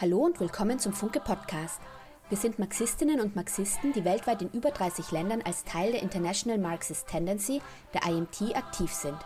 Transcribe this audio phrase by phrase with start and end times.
[0.00, 1.80] Hallo und willkommen zum Funke Podcast.
[2.28, 6.56] Wir sind Marxistinnen und Marxisten, die weltweit in über 30 Ländern als Teil der International
[6.56, 7.60] Marxist Tendency,
[7.92, 9.16] der IMT, aktiv sind.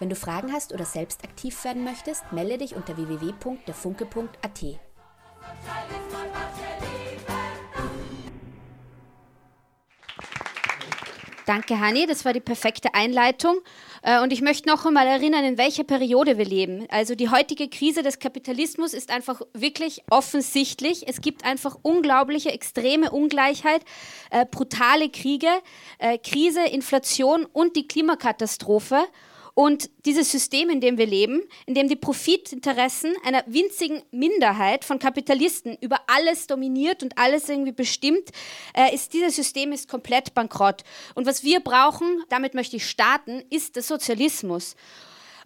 [0.00, 4.80] Wenn du Fragen hast oder selbst aktiv werden möchtest, melde dich unter www.derfunke.at.
[11.46, 12.06] Danke, Hani.
[12.06, 13.60] Das war die perfekte Einleitung.
[14.02, 16.86] Äh, und ich möchte noch einmal erinnern, in welcher Periode wir leben.
[16.90, 21.08] Also die heutige Krise des Kapitalismus ist einfach wirklich offensichtlich.
[21.08, 23.82] Es gibt einfach unglaubliche, extreme Ungleichheit,
[24.30, 25.48] äh, brutale Kriege,
[25.98, 29.06] äh, Krise, Inflation und die Klimakatastrophe.
[29.58, 34.98] Und dieses System, in dem wir leben, in dem die Profitinteressen einer winzigen Minderheit von
[34.98, 38.32] Kapitalisten über alles dominiert und alles irgendwie bestimmt,
[38.74, 40.82] äh, ist dieses System ist komplett bankrott.
[41.14, 44.76] Und was wir brauchen, damit möchte ich starten, ist der Sozialismus.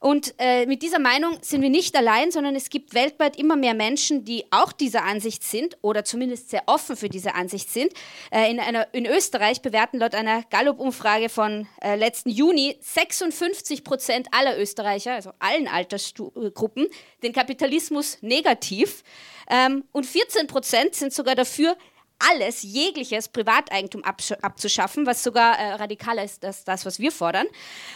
[0.00, 3.74] Und äh, mit dieser Meinung sind wir nicht allein, sondern es gibt weltweit immer mehr
[3.74, 7.92] Menschen, die auch dieser Ansicht sind oder zumindest sehr offen für diese Ansicht sind.
[8.30, 14.28] Äh, in, einer, in Österreich bewerten laut einer Gallup-Umfrage von äh, letzten Juni 56 Prozent
[14.33, 16.88] aller Österreicher, also allen Altersgruppen,
[17.22, 19.05] den Kapitalismus negativ.
[19.50, 21.77] Ähm, und 14 Prozent sind sogar dafür,
[22.20, 27.47] alles, jegliches Privateigentum abzuschaffen, was sogar äh, radikaler ist als das, was wir fordern.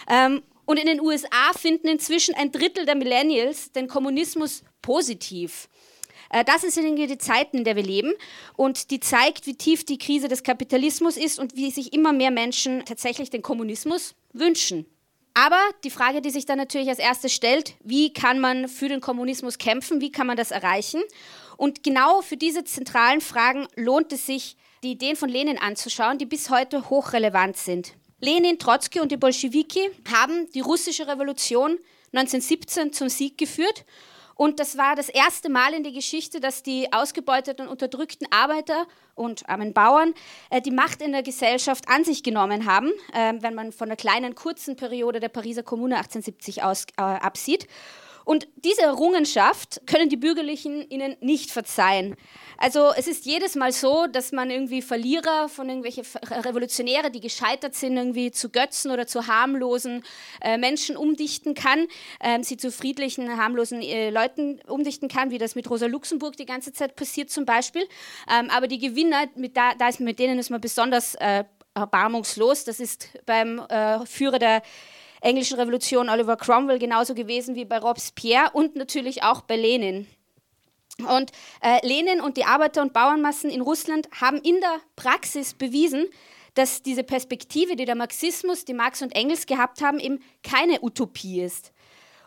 [0.08, 5.68] Ähm, und in den USA finden inzwischen ein Drittel der Millennials den Kommunismus positiv.
[6.30, 8.12] Äh, das sind die Zeiten, in der wir leben
[8.56, 12.30] und die zeigt, wie tief die Krise des Kapitalismus ist und wie sich immer mehr
[12.30, 14.86] Menschen tatsächlich den Kommunismus wünschen.
[15.34, 19.00] Aber die Frage, die sich dann natürlich als erstes stellt, wie kann man für den
[19.00, 21.02] Kommunismus kämpfen, wie kann man das erreichen?
[21.56, 26.26] Und genau für diese zentralen Fragen lohnt es sich, die Ideen von Lenin anzuschauen, die
[26.26, 27.94] bis heute hochrelevant sind.
[28.20, 31.78] Lenin, Trotzki und die Bolschewiki haben die russische Revolution
[32.12, 33.84] 1917 zum Sieg geführt.
[34.36, 39.48] Und das war das erste Mal in der Geschichte, dass die ausgebeuteten unterdrückten Arbeiter und
[39.48, 40.12] armen Bauern
[40.50, 43.96] äh, die Macht in der Gesellschaft an sich genommen haben, äh, wenn man von der
[43.96, 47.68] kleinen, kurzen Periode der Pariser Kommune 1870 aus, äh, absieht.
[48.24, 52.16] Und diese Errungenschaft können die Bürgerlichen ihnen nicht verzeihen.
[52.56, 57.74] Also es ist jedes Mal so, dass man irgendwie Verlierer von irgendwelchen Revolutionäre, die gescheitert
[57.74, 60.04] sind, irgendwie zu Götzen oder zu harmlosen
[60.40, 61.86] äh, Menschen umdichten kann,
[62.20, 66.46] äh, sie zu friedlichen, harmlosen äh, Leuten umdichten kann, wie das mit Rosa Luxemburg die
[66.46, 67.86] ganze Zeit passiert zum Beispiel.
[68.32, 72.64] Ähm, aber die Gewinner, mit, da, da ist, mit denen ist man besonders äh, erbarmungslos.
[72.64, 74.62] Das ist beim äh, Führer der
[75.24, 80.06] englischen Revolution Oliver Cromwell genauso gewesen wie bei Robespierre und natürlich auch bei Lenin.
[80.98, 86.06] Und äh, Lenin und die Arbeiter- und Bauernmassen in Russland haben in der Praxis bewiesen,
[86.54, 91.40] dass diese Perspektive, die der Marxismus, die Marx und Engels gehabt haben, eben keine Utopie
[91.40, 91.72] ist.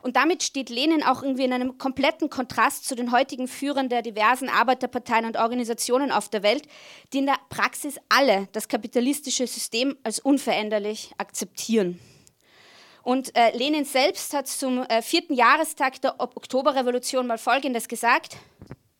[0.02, 4.02] Und damit steht Lenin auch irgendwie in einem kompletten Kontrast zu den heutigen Führern der
[4.02, 6.64] diversen Arbeiterparteien und Organisationen auf der Welt,
[7.14, 12.00] die in der Praxis alle das kapitalistische System als unveränderlich akzeptieren.
[13.08, 18.36] Und äh, Lenin selbst hat zum äh, vierten Jahrestag der Oktoberrevolution mal Folgendes gesagt.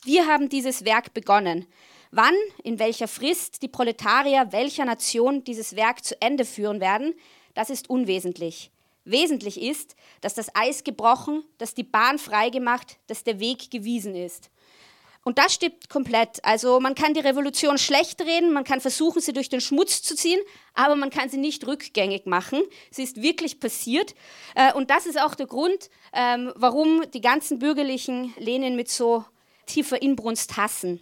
[0.06, 1.68] Wir haben dieses Werk begonnen.
[2.12, 7.16] Wann, in welcher Frist die Proletarier welcher Nation dieses Werk zu Ende führen werden,
[7.54, 8.72] das ist unwesentlich.
[9.04, 14.50] Wesentlich ist, dass das Eis gebrochen, dass die Bahn freigemacht, dass der Weg gewiesen ist.
[15.28, 16.42] Und das stimmt komplett.
[16.46, 20.16] Also man kann die Revolution schlecht reden, man kann versuchen, sie durch den Schmutz zu
[20.16, 20.40] ziehen,
[20.74, 22.62] aber man kann sie nicht rückgängig machen.
[22.92, 24.16] Sie ist wirklich passiert.
[24.56, 29.26] Äh, und das ist auch der Grund, ähm, warum die ganzen Bürgerlichen Lenin mit so
[29.66, 31.02] tiefer Inbrunst hassen.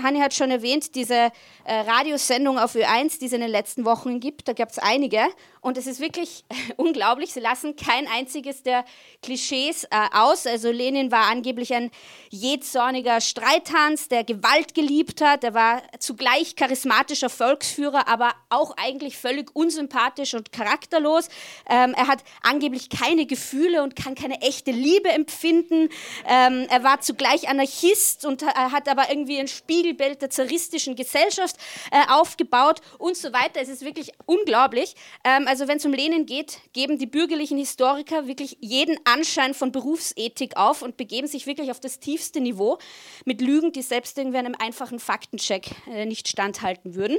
[0.00, 1.32] Hanni hat schon erwähnt, diese
[1.64, 5.20] äh, Radiosendung auf Ö1, die es in den letzten Wochen gibt, da gab es einige.
[5.60, 6.44] Und es ist wirklich
[6.76, 8.84] unglaublich, sie lassen kein einziges der
[9.22, 10.46] Klischees äh, aus.
[10.46, 11.90] Also Lenin war angeblich ein
[12.30, 15.44] jähzorniger Streithans, der Gewalt geliebt hat.
[15.44, 21.28] Er war zugleich charismatischer Volksführer, aber auch eigentlich völlig unsympathisch und charakterlos.
[21.68, 25.90] Ähm, er hat angeblich keine Gefühle und kann keine echte Liebe empfinden.
[26.26, 29.48] Ähm, er war zugleich Anarchist und äh, hat aber irgendwie ein
[29.82, 31.56] Spiegelbild der zaristischen Gesellschaft
[31.90, 33.60] äh, aufgebaut und so weiter.
[33.60, 34.94] Es ist wirklich unglaublich.
[35.24, 39.72] Ähm, also wenn es um Lenin geht, geben die bürgerlichen Historiker wirklich jeden Anschein von
[39.72, 42.78] Berufsethik auf und begeben sich wirklich auf das tiefste Niveau
[43.24, 47.18] mit Lügen, die selbst irgendwie einem einfachen Faktencheck äh, nicht standhalten würden.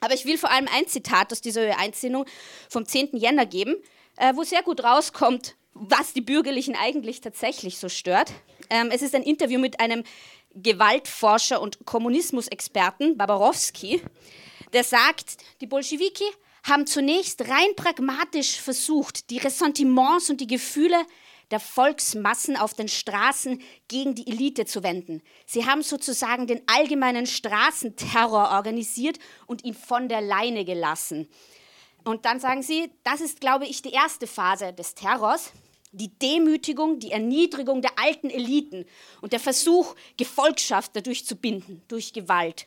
[0.00, 2.26] Aber ich will vor allem ein Zitat aus dieser Einsinnung
[2.68, 3.16] vom 10.
[3.16, 3.76] Jänner geben,
[4.16, 8.32] äh, wo sehr gut rauskommt, was die Bürgerlichen eigentlich tatsächlich so stört.
[8.70, 10.04] Ähm, es ist ein Interview mit einem
[10.54, 14.02] Gewaltforscher und Kommunismusexperten, Babarowski,
[14.72, 16.24] der sagt, die Bolschewiki
[16.64, 20.96] haben zunächst rein pragmatisch versucht, die Ressentiments und die Gefühle
[21.50, 25.22] der Volksmassen auf den Straßen gegen die Elite zu wenden.
[25.44, 31.28] Sie haben sozusagen den allgemeinen Straßenterror organisiert und ihn von der Leine gelassen.
[32.04, 35.52] Und dann sagen sie, das ist, glaube ich, die erste Phase des Terrors
[35.92, 38.86] die Demütigung, die Erniedrigung der alten Eliten
[39.20, 42.66] und der Versuch, Gefolgschaft dadurch zu binden, durch Gewalt.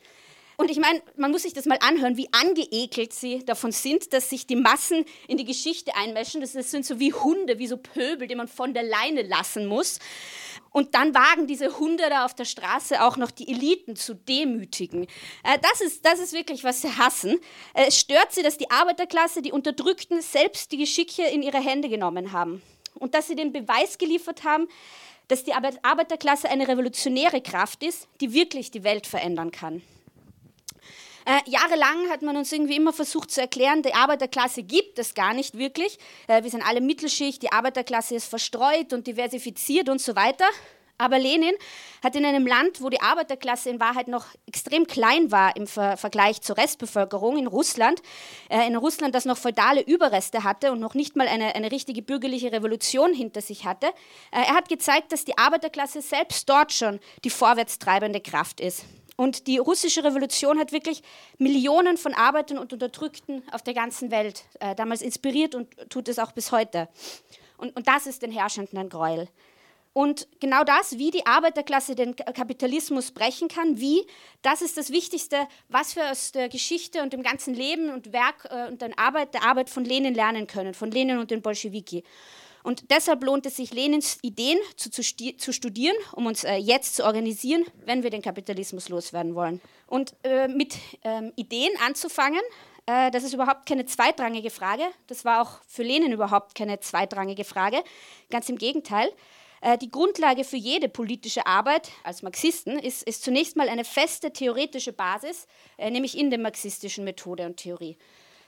[0.58, 4.30] Und ich meine, man muss sich das mal anhören, wie angeekelt sie davon sind, dass
[4.30, 6.40] sich die Massen in die Geschichte einmischen.
[6.40, 9.98] Das sind so wie Hunde, wie so Pöbel, die man von der Leine lassen muss.
[10.70, 15.06] Und dann wagen diese Hunde da auf der Straße auch noch die Eliten zu demütigen.
[15.42, 17.38] Äh, das, ist, das ist wirklich, was sie hassen.
[17.74, 21.88] Äh, es stört sie, dass die Arbeiterklasse, die Unterdrückten, selbst die Geschicke in ihre Hände
[21.88, 22.62] genommen haben
[22.96, 24.68] und dass sie den Beweis geliefert haben,
[25.28, 29.82] dass die Arbeiterklasse eine revolutionäre Kraft ist, die wirklich die Welt verändern kann.
[31.28, 35.34] Äh, jahrelang hat man uns irgendwie immer versucht zu erklären, die Arbeiterklasse gibt es gar
[35.34, 35.98] nicht wirklich.
[36.28, 40.44] Äh, wir sind alle Mittelschicht, die Arbeiterklasse ist verstreut und diversifiziert und so weiter.
[40.98, 41.54] Aber Lenin
[42.02, 45.96] hat in einem Land, wo die Arbeiterklasse in Wahrheit noch extrem klein war im Ver
[45.96, 48.00] Vergleich zur Restbevölkerung, in Russland,
[48.48, 52.02] äh, in Russland, das noch feudale Überreste hatte und noch nicht mal eine, eine richtige
[52.02, 53.86] bürgerliche Revolution hinter sich hatte,
[54.30, 58.84] äh, er hat gezeigt, dass die Arbeiterklasse selbst dort schon die vorwärtstreibende Kraft ist.
[59.16, 61.02] Und die russische Revolution hat wirklich
[61.38, 66.18] Millionen von Arbeitern und Unterdrückten auf der ganzen Welt äh, damals inspiriert und tut es
[66.18, 66.88] auch bis heute.
[67.56, 69.28] Und, und das ist den Herrschenden ein Gräuel.
[69.96, 74.06] Und genau das, wie die Arbeiterklasse den Kapitalismus brechen kann, wie,
[74.42, 78.46] das ist das Wichtigste, was wir aus der Geschichte und dem ganzen Leben und Werk
[78.50, 82.04] äh, und der Arbeit, der Arbeit von Lenin lernen können, von Lenin und den Bolschewiki.
[82.62, 86.96] Und deshalb lohnt es sich, Lenins Ideen zu, zu, zu studieren, um uns äh, jetzt
[86.96, 89.62] zu organisieren, wenn wir den Kapitalismus loswerden wollen.
[89.86, 92.42] Und äh, mit ähm, Ideen anzufangen,
[92.84, 94.82] äh, das ist überhaupt keine zweitrangige Frage.
[95.06, 97.82] Das war auch für Lenin überhaupt keine zweitrangige Frage.
[98.28, 99.10] Ganz im Gegenteil.
[99.66, 104.32] Äh, die Grundlage für jede politische Arbeit als Marxisten ist, ist zunächst mal eine feste
[104.32, 107.96] theoretische Basis, äh, nämlich in der marxistischen Methode und Theorie.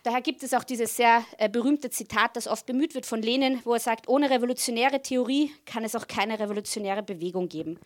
[0.04, 3.60] Daher gibt es auch dieses sehr äh, berühmte Zitat, das oft bemüht wird von Lenin,
[3.64, 7.80] wo er sagt, ohne revolutionäre Theorie kann es auch keine revolutionäre Bewegung geben.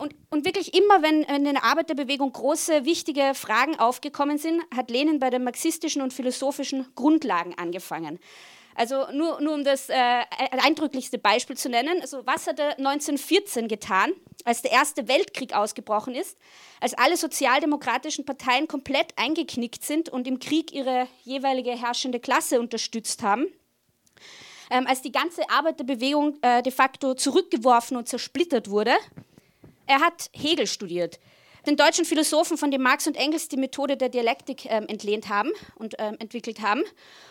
[0.00, 5.20] Und, und, wirklich immer, wenn in der Arbeiterbewegung große, wichtige Fragen aufgekommen sind, hat Lenin
[5.20, 8.18] bei den marxistischen und philosophischen Grundlagen angefangen.
[8.76, 12.00] Also nur, nur um das äh, eindrücklichste Beispiel zu nennen.
[12.02, 14.12] Also was hat er 1914 getan,
[14.44, 16.36] als der Erste Weltkrieg ausgebrochen ist,
[16.80, 23.22] als alle sozialdemokratischen Parteien komplett eingeknickt sind und im Krieg ihre jeweilige herrschende Klasse unterstützt
[23.22, 23.46] haben?
[24.70, 28.92] Ähm, als die ganze Arbeiterbewegung äh, de facto zurückgeworfen und zersplittert wurde.
[29.86, 31.18] Er hat Hegel studiert
[31.66, 35.50] den deutschen Philosophen, von dem Marx und Engels die Methode der Dialektik ähm, entlehnt haben
[35.74, 36.82] und ähm, entwickelt haben.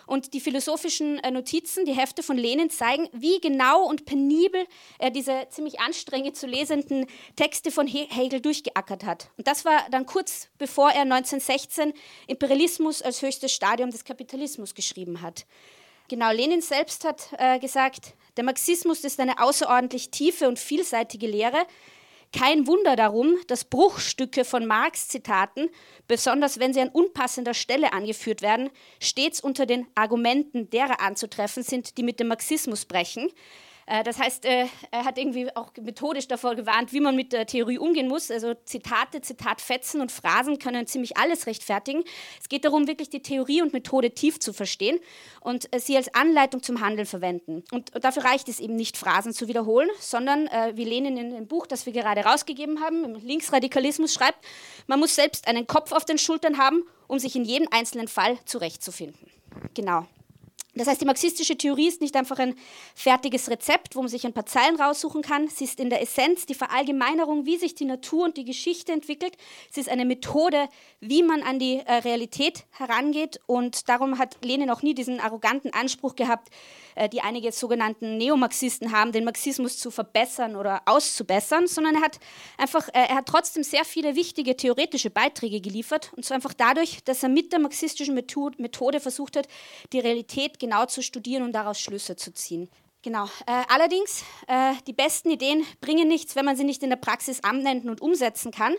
[0.06, 4.66] Und die philosophischen äh, Notizen, die Hefte von Lenin zeigen, wie genau und penibel
[5.00, 9.30] er diese ziemlich anstrengend zu lesenden Texte von He Hegel durchgeackert hat.
[9.38, 11.94] Und das war dann kurz bevor er 1916
[12.28, 15.46] Imperialismus als höchstes Stadium des Kapitalismus geschrieben hat.
[16.08, 21.66] Genau, Lenin selbst hat äh, gesagt, der Marxismus ist eine außerordentlich tiefe und vielseitige Lehre,
[22.36, 25.70] kein Wunder darum, dass Bruchstücke von Marx-Zitaten,
[26.08, 31.98] besonders wenn sie an unpassender Stelle angeführt werden, stets unter den Argumenten derer anzutreffen sind,
[31.98, 33.30] die mit dem Marxismus brechen.
[33.86, 37.46] Äh, das heißt, äh, er hat irgendwie auch methodisch davor gewarnt, wie man mit der
[37.46, 38.32] Theorie umgehen muss.
[38.32, 42.04] Also Zitate, Zitatfetzen und Phrasen können ziemlich alles rechtfertigen.
[42.42, 45.00] Es geht darum, wirklich die Theorie und Methode tief zu verstehen
[45.42, 47.64] und äh, sie als Anleitung zum Handeln verwenden.
[47.72, 51.68] Und dafür reicht es eben nicht, Phrasen zu wiederholen, sondern wie Lenin in dem Buch,
[51.68, 54.38] das wir gerade rausgegeben haben, im Linksradikalismus schreibt,
[54.88, 58.38] man muss selbst einen Kopf auf den Schultern haben, um sich in jedem einzelnen Fall
[58.46, 59.30] zurechtzufinden.
[59.74, 60.06] Genau.
[60.78, 62.54] Das heißt, die marxistische Theorie ist nicht einfach ein
[62.96, 65.48] fertiges Rezept, wo man sich ein paar Zeilen raussuchen kann.
[65.48, 69.38] Sie ist in der Essenz die Verallgemeinerung, wie sich die Natur und die Geschichte entwickelt.
[69.72, 70.68] Sie ist eine Methode,
[71.00, 73.40] wie man an die äh, Realität herangeht.
[73.46, 76.50] Und darum hat Lenin auch nie diesen arroganten Anspruch gehabt,
[76.96, 82.20] äh, die einige sogenannten Neomarxisten haben, den Marxismus zu verbessern oder auszubessern, sondern er hat
[82.58, 86.12] einfach, äh, er hat trotzdem sehr viele wichtige theoretische Beiträge geliefert.
[86.18, 89.48] Und zwar einfach dadurch, dass er mit der marxistischen Methode versucht hat,
[89.94, 92.70] die Realität genau zu studieren und daraus Schlüsse zu ziehen.
[93.04, 93.26] Genau.
[93.46, 97.44] Äh, allerdings, äh, die besten Ideen bringen nichts, wenn man sie nicht in der Praxis
[97.44, 98.74] anwenden und umsetzen kann.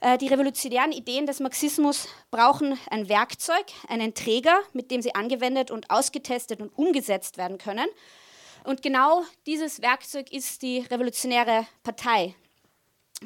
[0.00, 5.70] Äh, die revolutionären Ideen des Marxismus brauchen ein Werkzeug, einen Träger, mit dem sie angewendet
[5.70, 7.88] und ausgetestet und umgesetzt werden können.
[8.64, 12.34] Und genau dieses Werkzeug ist die revolutionäre Partei.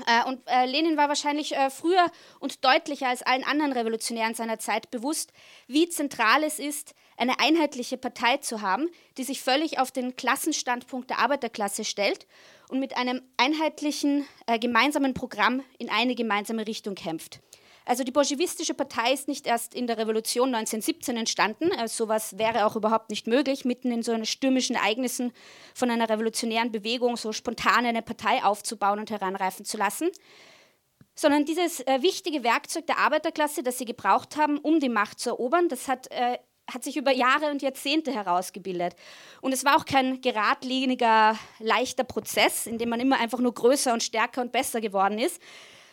[0.06, 2.06] Äh, und äh, Lenin war wahrscheinlich äh, früher
[2.38, 5.32] und deutlicher als allen anderen Revolutionären seiner Zeit bewusst,
[5.66, 11.10] wie zentral es ist, eine einheitliche Partei zu haben, die sich völlig auf den Klassenstandpunkt
[11.10, 12.26] der Arbeiterklasse stellt
[12.70, 17.40] und mit einem einheitlichen äh, gemeinsamen Programm in eine gemeinsame Richtung kämpft.
[17.84, 21.72] Also die bolschewistische Partei ist nicht erst in der Revolution 1917 entstanden.
[21.72, 25.32] Also sowas wäre auch überhaupt nicht möglich, mitten in so einen stürmischen Ereignissen
[25.74, 30.08] von einer revolutionären Bewegung so spontan eine Partei aufzubauen und heranreifen zu lassen.
[31.14, 35.30] Sondern dieses äh, wichtige Werkzeug der Arbeiterklasse, das sie gebraucht haben, um die Macht zu
[35.30, 36.38] erobern, das hat äh,
[36.72, 38.94] hat sich über Jahre und Jahrzehnte herausgebildet.
[39.40, 43.92] Und es war auch kein geradliniger, leichter Prozess, in dem man immer einfach nur größer
[43.92, 45.40] und stärker und besser geworden ist,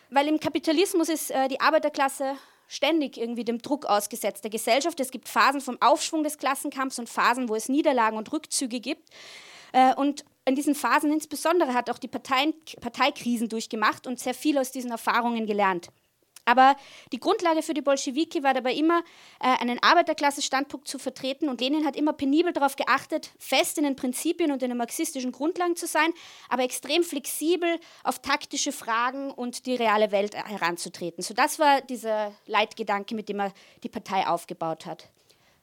[0.09, 2.35] weil im Kapitalismus ist äh, die Arbeiterklasse
[2.67, 4.99] ständig irgendwie dem Druck ausgesetzt der Gesellschaft.
[4.99, 9.09] Es gibt Phasen vom Aufschwung des Klassenkampfs und Phasen, wo es Niederlagen und Rückzüge gibt.
[9.71, 14.57] Äh, und in diesen Phasen insbesondere hat auch die Parteien, Parteikrisen durchgemacht und sehr viel
[14.57, 15.89] aus diesen Erfahrungen gelernt.
[16.47, 16.77] Aber
[17.11, 19.03] die Grundlage für die Bolschewiki war dabei immer,
[19.41, 21.49] äh, einen Arbeiterklasse-Standpunkt zu vertreten.
[21.49, 25.33] Und Lenin hat immer penibel darauf geachtet, fest in den Prinzipien und in den marxistischen
[25.33, 26.13] Grundlagen zu sein,
[26.47, 31.21] aber extrem flexibel auf taktische Fragen und die reale Welt heranzutreten.
[31.21, 35.09] So das war dieser Leitgedanke, mit dem er die Partei aufgebaut hat.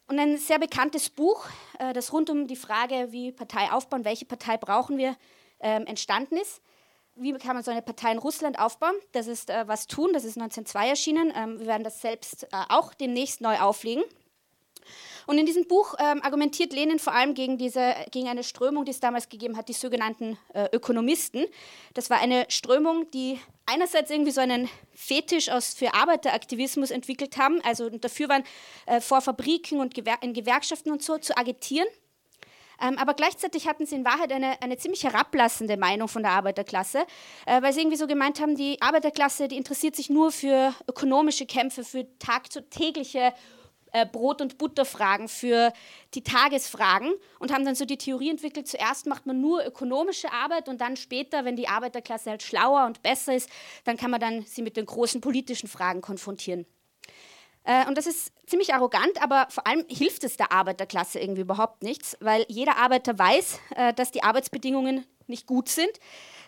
[0.07, 1.47] Und ein sehr bekanntes Buch,
[1.79, 5.17] äh, das rund um die Frage, wie Partei aufbauen, welche Partei brauchen wir,
[5.61, 6.61] ähm, entstanden ist,
[7.17, 8.95] wie kann man so eine Partei in Russland aufbauen?
[9.13, 11.33] Das ist äh, was tun, das ist 1902 erschienen.
[11.35, 14.05] Ähm, wir werden das selbst äh, auch demnächst neu auflegen.
[15.27, 18.91] Und in diesem Buch ähm, argumentiert Lenin vor allem gegen, diese, gegen eine Strömung, die
[18.91, 21.47] es damals gegeben hat, die sogenannten äh, Ökonomisten.
[21.95, 27.61] Das war eine Strömung, die einerseits irgendwie so einen Fetisch aus, für Arbeiteraktivismus entwickelt haben,
[27.65, 28.45] also dafür waren,
[28.87, 31.89] äh, vor Fabriken und Gewer in Gewerkschaften und so zu agitieren
[32.99, 37.07] aber gleichzeitig hatten sie in Wahrheit eine, eine ziemlich herablassende Meinung von der Arbeiterklasse,
[37.47, 41.47] äh, weil sie irgendwie so gemeint haben, die Arbeiterklasse, die interessiert sich nur für ökonomische
[41.47, 43.33] Kämpfe, für tagtägliche
[43.95, 45.73] äh, Brot- und Butterfragen, für
[46.15, 50.69] die Tagesfragen und haben dann so die Theorie entwickelt, zuerst macht man nur ökonomische Arbeit
[50.69, 53.49] und dann später, wenn die Arbeiterklasse halt schlauer und besser ist,
[53.85, 56.67] dann kann man dann sie mit den großen politischen Fragen konfrontieren.
[57.65, 61.83] Äh, und das ist ziemlich arrogant, aber vor allem hilft es der Arbeiterklasse irgendwie überhaupt
[61.83, 65.99] nichts, weil jeder Arbeiter weiß, äh, dass die Arbeitsbedingungen nicht gut sind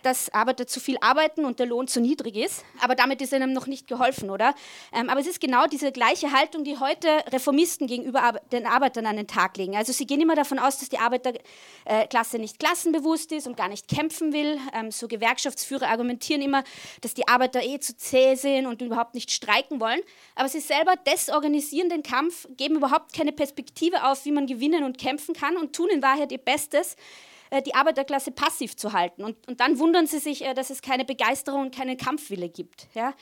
[0.07, 2.65] dass Arbeiter zu viel arbeiten und der Lohn zu niedrig ist.
[2.81, 4.55] Aber damit ist ihnen noch nicht geholfen, oder?
[4.93, 9.17] Ähm, aber es ist genau diese gleiche Haltung, die heute Reformisten gegenüber den Arbeitern an
[9.17, 9.77] den Tag legen.
[9.77, 13.89] Also sie gehen immer davon aus, dass die Arbeiterklasse nicht klassenbewusst ist und gar nicht
[13.89, 14.59] kämpfen will.
[14.73, 16.63] Ähm, so Gewerkschaftsführer argumentieren immer,
[17.01, 20.01] dass die Arbeiter eh zu zäh sind und überhaupt nicht streiken wollen.
[20.37, 24.99] Aber sie selber desorganisieren den Kampf, geben überhaupt keine Perspektive auf, wie man gewinnen und
[24.99, 26.97] kämpfen kann und tun in Wahrheit ihr Bestes,
[27.65, 29.25] die Arbeiterklasse passiv zu halten.
[29.25, 32.89] Und, und dann wundern sie sich, äh, dass es keine Begeisterung und keinen Kampfwille gibt.
[32.95, 33.15] Ja?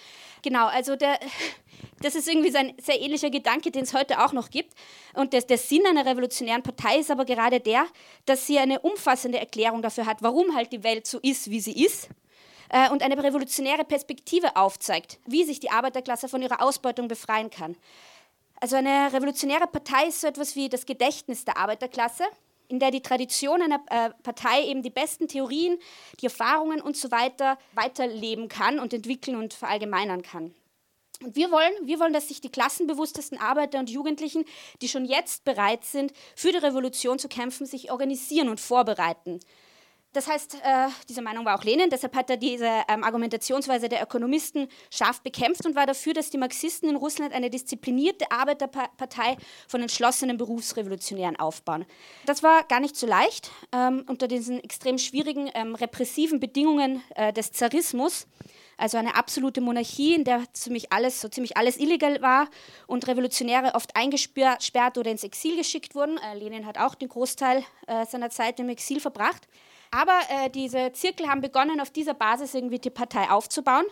[0.42, 1.18] Genau, also der,
[2.00, 4.74] das ist irgendwie so ein sehr ähnlicher Gedanke, den es heute auch noch gibt.
[5.14, 7.86] Und der, der Sinn einer revolutionären Partei ist aber gerade der,
[8.26, 11.84] dass sie eine umfassende Erklärung dafür hat, warum halt die Welt so ist, wie sie
[11.84, 12.08] ist
[12.70, 17.76] äh, und eine revolutionäre Perspektive aufzeigt, wie sich die Arbeiterklasse von ihrer Ausbeutung befreien kann.
[18.60, 22.24] Also eine revolutionäre Partei ist so etwas wie das Gedächtnis der Arbeiterklasse
[22.68, 25.78] in der die Tradition einer äh, Partei eben die besten Theorien,
[26.20, 30.54] die Erfahrungen und so weiter weiterleben kann und entwickeln und verallgemeinern kann.
[31.22, 34.44] Und wir wollen, wir wollen, dass sich die klassenbewusstesten Arbeiter und Jugendlichen,
[34.82, 39.40] die schon jetzt bereit sind, für die Revolution zu kämpfen, sich organisieren und vorbereiten.
[40.14, 44.00] Das heißt, äh, diese Meinung war auch Lenin, deshalb hat er diese ähm, Argumentationsweise der
[44.00, 49.82] Ökonomisten scharf bekämpft und war dafür, dass die Marxisten in Russland eine disziplinierte Arbeiterpartei von
[49.82, 51.84] entschlossenen Berufsrevolutionären aufbauen.
[52.26, 57.32] Das war gar nicht so leicht ähm, unter diesen extrem schwierigen ähm, repressiven Bedingungen äh,
[57.32, 58.28] des Zarismus.
[58.76, 62.48] Also eine absolute Monarchie, in der ziemlich alles, so ziemlich alles illegal war
[62.86, 66.18] und Revolutionäre oft eingesperrt oder ins Exil geschickt wurden.
[66.18, 69.48] Äh, Lenin hat auch den Großteil äh, seiner Zeit im Exil verbracht.
[69.94, 73.84] Aber äh, diese Zirkel haben begonnen, auf dieser Basis irgendwie die Partei aufzubauen.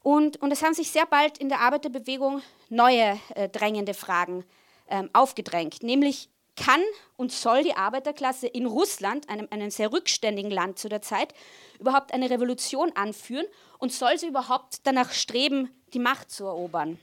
[0.00, 4.44] Und, und es haben sich sehr bald in der Arbeiterbewegung neue äh, drängende Fragen
[4.88, 5.82] ähm, aufgedrängt.
[5.82, 6.80] Nämlich, kann
[7.16, 11.34] und soll die Arbeiterklasse in Russland, einem, einem sehr rückständigen Land zu der Zeit,
[11.80, 13.46] überhaupt eine Revolution anführen
[13.78, 16.98] und soll sie überhaupt danach streben, die Macht zu erobern?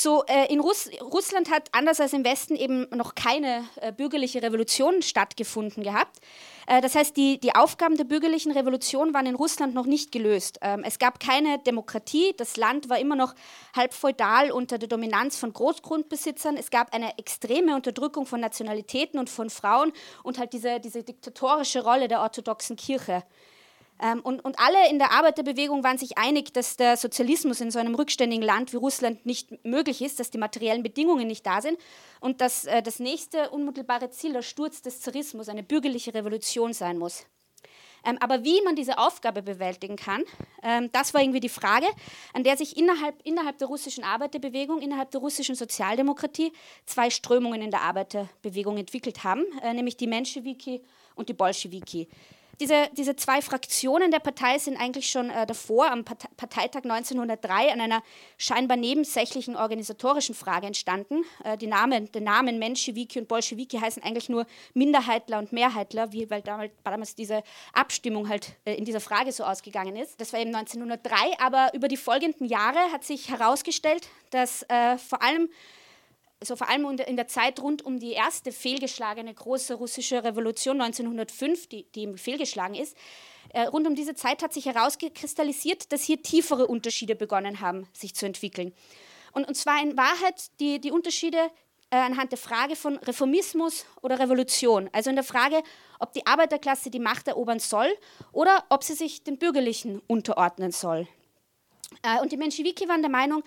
[0.00, 4.40] So, äh, in Russ Russland hat anders als im Westen eben noch keine äh, bürgerliche
[4.40, 6.20] Revolution stattgefunden gehabt.
[6.68, 10.60] Äh, das heißt, die, die Aufgaben der bürgerlichen Revolution waren in Russland noch nicht gelöst.
[10.62, 13.34] Ähm, es gab keine Demokratie, das Land war immer noch
[13.74, 16.56] halb feudal unter der Dominanz von Großgrundbesitzern.
[16.56, 21.82] Es gab eine extreme Unterdrückung von Nationalitäten und von Frauen und halt diese, diese diktatorische
[21.82, 23.24] Rolle der orthodoxen Kirche.
[24.00, 27.78] Ähm, und, und alle in der Arbeiterbewegung waren sich einig, dass der Sozialismus in so
[27.78, 31.78] einem rückständigen Land wie Russland nicht möglich ist, dass die materiellen Bedingungen nicht da sind
[32.20, 36.98] und dass äh, das nächste unmittelbare Ziel der Sturz des Zarismus, eine bürgerliche Revolution sein
[36.98, 37.26] muss.
[38.04, 40.22] Ähm, aber wie man diese Aufgabe bewältigen kann,
[40.62, 41.86] ähm, das war irgendwie die Frage,
[42.32, 46.52] an der sich innerhalb, innerhalb der russischen Arbeiterbewegung, innerhalb der russischen Sozialdemokratie
[46.86, 50.82] zwei Strömungen in der Arbeiterbewegung entwickelt haben, äh, nämlich die Menschewiki
[51.16, 52.08] und die Bolschewiki.
[52.60, 57.80] Diese, diese zwei Fraktionen der Partei sind eigentlich schon äh, davor, am Parteitag 1903, an
[57.80, 58.02] einer
[58.36, 61.22] scheinbar nebensächlichen organisatorischen Frage entstanden.
[61.44, 66.28] Äh, die Namen, der Namen Menschewiki und Bolschewiki heißen eigentlich nur Minderheitler und Mehrheitler, wie,
[66.30, 70.20] weil damals, damals diese Abstimmung halt äh, in dieser Frage so ausgegangen ist.
[70.20, 75.22] Das war eben 1903, aber über die folgenden Jahre hat sich herausgestellt, dass äh, vor
[75.22, 75.48] allem
[76.40, 81.68] also vor allem in der Zeit rund um die erste fehlgeschlagene große russische Revolution 1905,
[81.68, 82.96] die, die fehlgeschlagen ist,
[83.50, 88.14] äh, rund um diese Zeit hat sich herausgekristallisiert, dass hier tiefere Unterschiede begonnen haben, sich
[88.14, 88.72] zu entwickeln.
[89.32, 91.38] Und, und zwar in Wahrheit die, die Unterschiede
[91.90, 94.90] äh, anhand der Frage von Reformismus oder Revolution.
[94.92, 95.62] Also in der Frage,
[95.98, 97.88] ob die Arbeiterklasse die Macht erobern soll
[98.32, 101.08] oder ob sie sich den Bürgerlichen unterordnen soll.
[102.02, 103.42] Äh, und die Menschewiki waren der Meinung,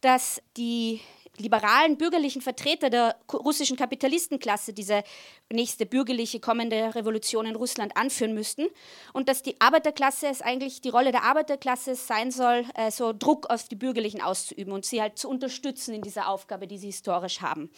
[0.00, 1.00] dass die
[1.36, 5.02] liberalen bürgerlichen Vertreter der russischen Kapitalistenklasse diese
[5.52, 8.66] nächste bürgerliche kommende Revolution in Russland anführen müssten
[9.12, 13.50] und dass die Arbeiterklasse es eigentlich die Rolle der Arbeiterklasse sein soll, äh, so Druck
[13.50, 17.40] auf die Bürgerlichen auszuüben und sie halt zu unterstützen in dieser Aufgabe, die sie historisch
[17.40, 17.70] haben.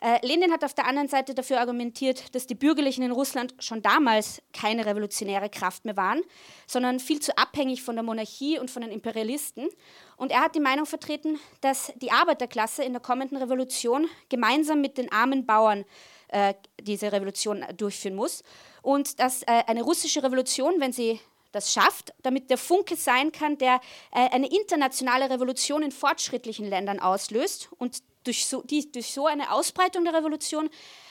[0.00, 3.82] Äh, Lenin hat auf der anderen Seite dafür argumentiert, dass die Bürgerlichen in Russland schon
[3.82, 6.22] damals keine revolutionäre Kraft mehr waren,
[6.66, 9.68] sondern viel zu abhängig von der Monarchie und von den Imperialisten.
[10.16, 14.96] Und er hat die Meinung vertreten, dass die Arbeiterklasse in der kommenden Revolution gemeinsam mit
[14.96, 15.84] den armen Bauern
[16.28, 18.42] äh, diese Revolution durchführen muss
[18.82, 21.20] und dass äh, eine russische Revolution, wenn sie
[21.52, 23.80] das schafft, damit der Funke sein kann, der
[24.12, 29.52] äh, eine internationale Revolution in fortschrittlichen Ländern auslöst und durch so, die, durch so eine
[29.52, 30.68] Ausbreitung der Revolution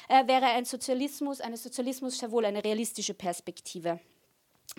[0.08, 4.00] äh, wäre ein Sozialismus, eine Sozialismus sehr wohl eine realistische Perspektive.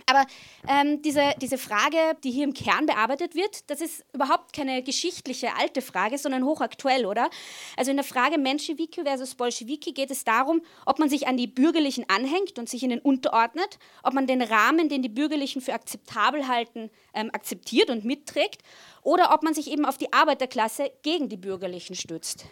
[0.06, 0.24] Aber
[0.68, 5.56] ähm, diese, diese Frage, die hier im Kern bearbeitet wird, das ist überhaupt keine geschichtliche
[5.56, 7.28] alte Frage, sondern hochaktuell, oder?
[7.76, 11.46] Also in der Frage Menschewiki versus Bolschewiki geht es darum, ob man sich an die
[11.46, 16.48] Bürgerlichen anhängt und sich ihnen unterordnet, ob man den Rahmen, den die Bürgerlichen für akzeptabel
[16.48, 18.62] halten, ähm, akzeptiert und mitträgt,
[19.02, 22.46] oder ob man sich eben auf die Arbeiterklasse gegen die Bürgerlichen stützt.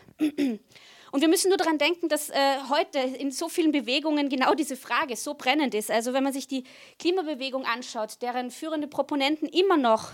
[1.12, 2.37] Und wir müssen nur daran denken, dass äh,
[2.68, 5.90] heute in so vielen Bewegungen genau diese Frage so brennend ist.
[5.90, 6.64] Also wenn man sich die
[6.99, 10.12] Klimabewegung anschaut, deren führende Proponenten immer noch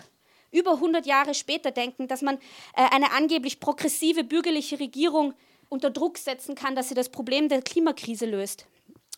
[0.51, 2.37] über 100 Jahre später denken, dass man
[2.77, 5.35] äh, eine angeblich progressive bürgerliche Regierung
[5.69, 8.67] unter Druck setzen kann, dass sie das Problem der Klimakrise löst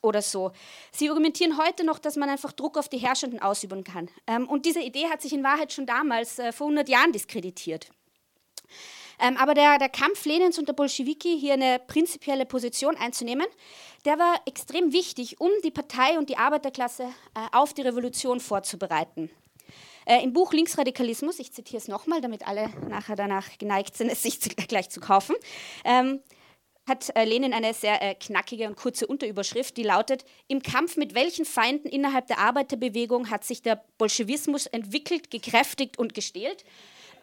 [0.02, 0.52] oder so.
[0.92, 4.08] Sie argumentieren heute noch, dass man einfach Druck auf die Herrschenden ausüben kann.
[4.26, 7.90] Ähm, und diese Idee hat sich in Wahrheit schon damals, äh, vor 100 Jahren, diskreditiert.
[9.20, 13.46] Ähm, aber der, der Kampf Lenins und der Bolschewiki, hier eine prinzipielle Position einzunehmen,
[14.04, 19.30] der war extrem wichtig, um die Partei und die Arbeiterklasse äh, auf die Revolution vorzubereiten.
[20.06, 24.22] Äh, Im Buch Linksradikalismus, ich zitiere es nochmal, damit alle nachher danach geneigt sind, es
[24.22, 25.34] sich zu, gleich zu kaufen,
[25.84, 26.20] ähm,
[26.88, 31.14] hat äh, Lenin eine sehr äh, knackige und kurze Unterüberschrift, die lautet, im Kampf mit
[31.14, 36.64] welchen Feinden innerhalb der Arbeiterbewegung hat sich der Bolschewismus entwickelt, gekräftigt und gestählt?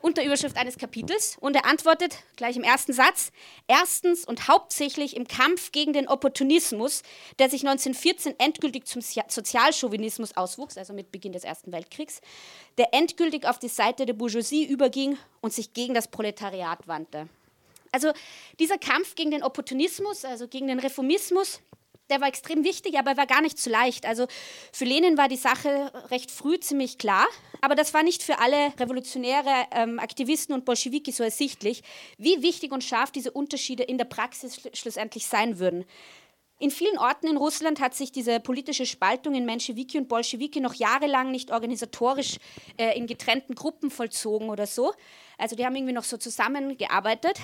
[0.03, 1.37] Unterüberschrift eines Kapitels.
[1.39, 3.31] Und er antwortet gleich im ersten Satz,
[3.67, 7.03] erstens und hauptsächlich im Kampf gegen den Opportunismus,
[7.39, 12.19] der sich 1914 endgültig zum Sozialchauvinismus auswuchs, also mit Beginn des Ersten Weltkriegs,
[12.77, 17.29] der endgültig auf die Seite der Bourgeoisie überging und sich gegen das Proletariat wandte.
[17.93, 18.11] Also
[18.59, 21.61] dieser Kampf gegen den Opportunismus, also gegen den Reformismus,
[22.13, 24.05] der war extrem wichtig, aber er war gar nicht so leicht.
[24.05, 24.27] Also
[24.71, 27.25] für Lenin war die Sache recht früh ziemlich klar,
[27.61, 31.81] aber das war nicht für alle revolutionäre ähm, Aktivisten und Bolschewiki so ersichtlich,
[32.19, 35.85] wie wichtig und scharf diese Unterschiede in der Praxis schl schlussendlich sein würden.
[36.59, 40.75] In vielen Orten in Russland hat sich diese politische Spaltung in Menschewiki und Bolschewiki noch
[40.75, 42.37] jahrelang nicht organisatorisch
[42.77, 44.93] äh, in getrennten Gruppen vollzogen oder so.
[45.39, 47.39] Also die haben irgendwie noch so zusammengearbeitet.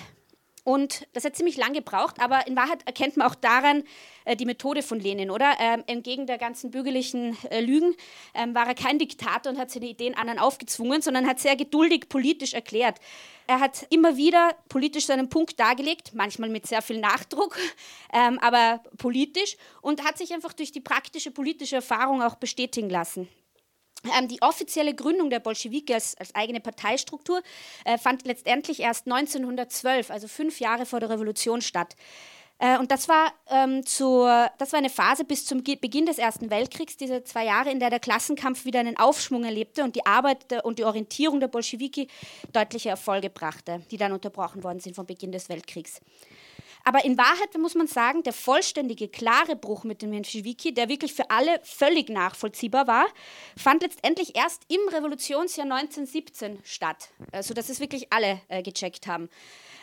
[0.63, 3.83] Und das hat ziemlich lang gebraucht, aber in Wahrheit erkennt man auch daran
[4.25, 5.53] äh, die Methode von Lenin, oder?
[5.59, 7.95] Ähm, entgegen der ganzen bürgerlichen äh, Lügen
[8.33, 12.09] ähm, war er kein Diktator und hat seine Ideen anderen aufgezwungen, sondern hat sehr geduldig
[12.09, 12.99] politisch erklärt.
[13.47, 17.57] Er hat immer wieder politisch seinen Punkt dargelegt, manchmal mit sehr viel Nachdruck,
[18.13, 23.27] ähm, aber politisch und hat sich einfach durch die praktische politische Erfahrung auch bestätigen lassen.
[24.17, 27.41] Ähm, die offizielle Gründung der Bolschewiki als, als eigene Parteistruktur
[27.85, 31.95] äh, fand letztendlich erst 1912, also fünf Jahre vor der Revolution statt.
[32.59, 34.25] Äh, und das war, ähm, zu,
[34.57, 37.89] das war eine Phase bis zum Beginn des Ersten Weltkriegs, diese zwei Jahre, in der
[37.89, 42.07] der Klassenkampf wieder einen Aufschwung erlebte und die Arbeit und die Orientierung der Bolschewiki
[42.53, 46.01] deutliche Erfolge brachte, die dann unterbrochen worden sind vom Beginn des Weltkriegs.
[46.89, 51.13] Aber in Wahrheit muss man sagen, der vollständige, klare Bruch mit dem Menschewiki, der wirklich
[51.13, 53.05] für alle völlig nachvollziehbar war,
[53.55, 57.09] fand letztendlich erst im Revolutionsjahr 1917 statt,
[57.41, 59.29] sodass es wirklich alle äh, gecheckt haben.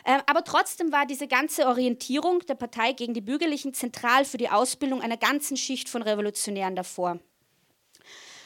[0.03, 4.49] Äh, aber trotzdem war diese ganze Orientierung der Partei gegen die Bürgerlichen zentral für die
[4.49, 7.21] Ausbildung einer ganzen Schicht von Revolutionären davor.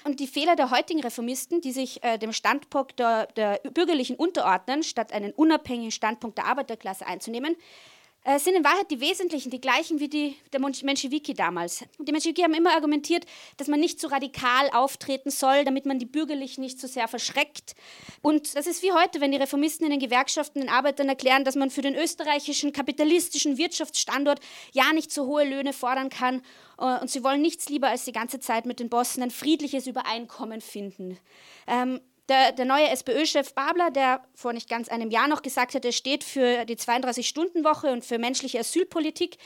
[0.03, 4.83] Und die Fehler der heutigen Reformisten, die sich äh, dem Standpunkt der, der Bürgerlichen unterordnen,
[4.83, 7.55] statt einen unabhängigen Standpunkt der Arbeiterklasse einzunehmen,
[8.23, 11.83] äh, sind in Wahrheit die wesentlichen, die gleichen wie die der Menschewiki damals.
[11.99, 13.25] Die Menschewiki haben immer argumentiert,
[13.57, 17.73] dass man nicht so radikal auftreten soll, damit man die Bürgerlichen nicht so sehr verschreckt.
[18.21, 21.55] Und das ist wie heute, wenn die Reformisten in den Gewerkschaften den Arbeitern erklären, dass
[21.55, 24.39] man für den österreichischen kapitalistischen Wirtschaftsstandort
[24.71, 26.43] ja nicht so hohe Löhne fordern kann.
[26.77, 29.87] Äh, und sie wollen nichts lieber als die ganze Zeit mit den Bossen ein friedliches
[29.87, 31.17] Übereinkommen finden.
[31.67, 32.01] Ähm,
[32.31, 35.91] der, der neue SPÖ-Chef Babler, der vor nicht ganz einem Jahr noch gesagt hat, er
[35.91, 39.37] steht für die 32-Stunden-Woche und für menschliche Asylpolitik,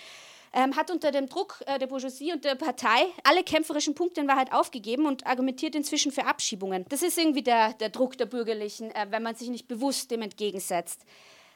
[0.53, 4.27] ähm, hat unter dem Druck äh, der Bourgeoisie und der Partei alle kämpferischen Punkte in
[4.27, 6.85] Wahrheit aufgegeben und argumentiert inzwischen für Abschiebungen.
[6.87, 10.21] Das ist irgendwie der, der Druck der Bürgerlichen, äh, wenn man sich nicht bewusst dem
[10.21, 11.01] entgegensetzt.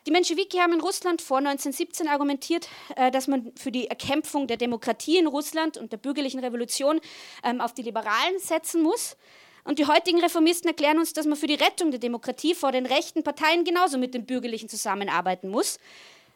[0.08, 4.58] Die Menschewiki haben in Russland vor 1917 argumentiert, äh, dass man für die Erkämpfung der
[4.58, 7.00] Demokratie in Russland und der bürgerlichen Revolution
[7.44, 9.16] ähm, auf die Liberalen setzen muss.
[9.64, 12.86] Und die heutigen Reformisten erklären uns, dass man für die Rettung der Demokratie vor den
[12.86, 15.78] rechten Parteien genauso mit den Bürgerlichen zusammenarbeiten muss.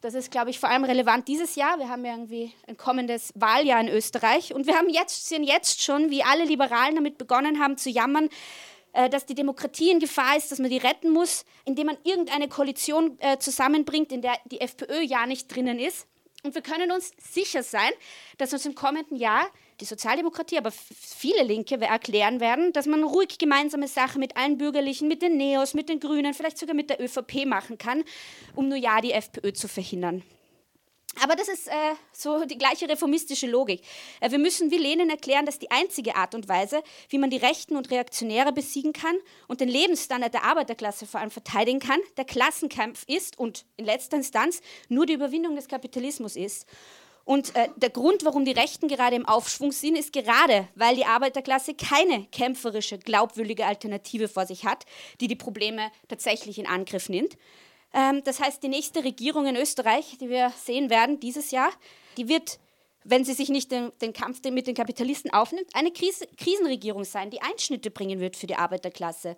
[0.01, 1.79] Das ist, glaube ich, vor allem relevant dieses Jahr.
[1.79, 5.81] Wir haben ja irgendwie ein kommendes Wahljahr in Österreich und wir haben jetzt, sehen jetzt
[5.81, 8.27] schon, wie alle Liberalen damit begonnen haben zu jammern,
[8.91, 12.49] äh, dass die Demokratie in Gefahr ist, dass man die retten muss, indem man irgendeine
[12.49, 16.05] Koalition äh, zusammenbringt, in der die FPÖ ja nicht drinnen ist.
[16.43, 17.91] Und wir können uns sicher sein,
[18.38, 19.47] dass uns im kommenden Jahr
[19.79, 25.08] die Sozialdemokratie, aber viele Linke erklären werden, dass man ruhig gemeinsame Sachen mit allen Bürgerlichen,
[25.08, 28.03] mit den Neos, mit den Grünen, vielleicht sogar mit der ÖVP machen kann,
[28.56, 30.21] um nur ja die FPÖ zu verhindern.
[31.21, 31.71] Aber das ist äh,
[32.12, 33.82] so die gleiche reformistische Logik.
[34.19, 37.38] Äh, wir müssen wie Lenin erklären, dass die einzige Art und Weise, wie man die
[37.38, 39.15] Rechten und Reaktionäre besiegen kann
[39.47, 44.17] und den Lebensstandard der Arbeiterklasse vor allem verteidigen kann, der Klassenkampf ist und in letzter
[44.17, 46.65] Instanz nur die Überwindung des Kapitalismus ist.
[47.26, 51.06] Und äh, der Grund, warum die Rechten gerade im Aufschwung sind, ist gerade, weil die
[51.06, 54.86] Arbeiterklasse keine kämpferische, glaubwürdige Alternative vor sich hat,
[55.21, 57.38] die die Probleme tatsächlich in Angriff nimmt.
[57.93, 61.71] Ähm, das heißt, die nächste Regierung in Österreich, die wir sehen werden dieses Jahr,
[62.17, 62.60] die wird,
[63.03, 67.29] wenn sie sich nicht den, den Kampf mit den Kapitalisten aufnimmt, eine Krise, Krisenregierung sein,
[67.29, 69.38] die Einschnitte bringen wird für die Arbeiterklasse.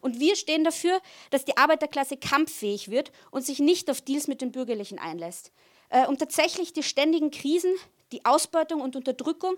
[0.00, 0.98] Und wir stehen dafür,
[1.30, 5.52] dass die Arbeiterklasse kampffähig wird und sich nicht auf Deals mit den Bürgerlichen einlässt.
[5.90, 7.74] Äh, um tatsächlich die ständigen Krisen,
[8.12, 9.56] die Ausbeutung und Unterdrückung,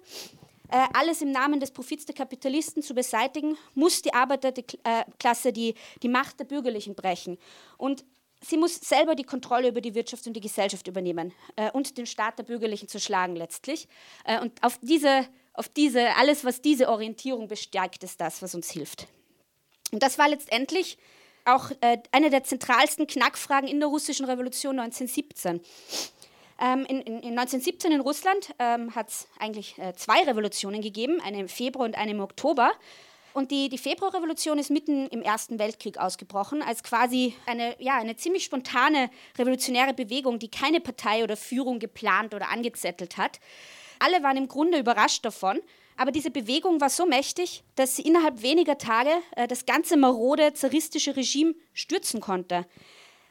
[0.71, 6.09] äh, alles im Namen des Profits der Kapitalisten zu beseitigen, muss die Arbeiterklasse die, die
[6.09, 7.39] Macht der Bürgerlichen brechen.
[7.77, 8.05] Und
[8.43, 12.07] sie muss selber die Kontrolle über die Wirtschaft und die Gesellschaft übernehmen äh, und den
[12.07, 13.89] Staat der Bürgerlichen zu schlagen letztlich.
[14.25, 18.71] Äh, und auf diese, auf diese, alles, was diese Orientierung bestärkt, ist das, was uns
[18.71, 19.07] hilft.
[19.93, 20.99] Und das war letztendlich
[21.45, 25.61] auch äh, eine der zentralsten Knackfragen in der russischen Revolution 1917.
[26.61, 31.21] Ähm, in, in, in 1917 in Russland ähm, hat es eigentlich äh, zwei Revolutionen gegeben,
[31.21, 32.73] eine im Februar und eine im Oktober.
[33.35, 38.17] Und die, die Februarrevolution ist mitten im Ersten Weltkrieg ausgebrochen, als quasi eine, ja, eine
[38.17, 43.41] ziemlich spontane revolutionäre Bewegung, die keine Partei oder Führung geplant oder angezettelt hat.
[43.99, 45.61] Alle waren im Grunde überrascht davon,
[45.97, 50.53] aber diese Bewegung war so mächtig, dass sie innerhalb weniger Tage äh, das ganze marode
[50.53, 52.67] zaristische Regime stürzen konnte.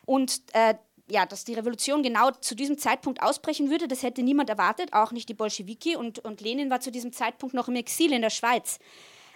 [0.05, 0.75] Und äh,
[1.09, 5.11] ja, dass die Revolution genau zu diesem Zeitpunkt ausbrechen würde, das hätte niemand erwartet, auch
[5.11, 5.95] nicht die Bolschewiki.
[5.95, 8.79] Und, und Lenin war zu diesem Zeitpunkt noch im Exil in der Schweiz.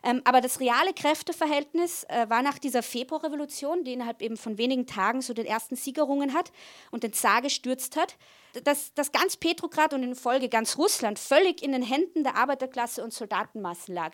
[0.06, 4.86] Ähm, aber das reale Kräfteverhältnis äh, war nach dieser Februarrevolution, die innerhalb eben von wenigen
[4.86, 6.52] Tagen so den ersten Siegerungen hat
[6.92, 8.16] und den Zar gestürzt hat,
[8.64, 13.04] dass, dass ganz Petrograd und in Folge ganz Russland völlig in den Händen der Arbeiterklasse
[13.04, 14.12] und Soldatenmassen lag.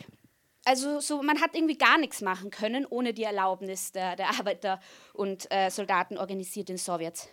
[0.64, 4.80] Also so, man hat irgendwie gar nichts machen können ohne die Erlaubnis der, der Arbeiter
[5.14, 7.28] und äh, Soldaten organisiert in Sowjets.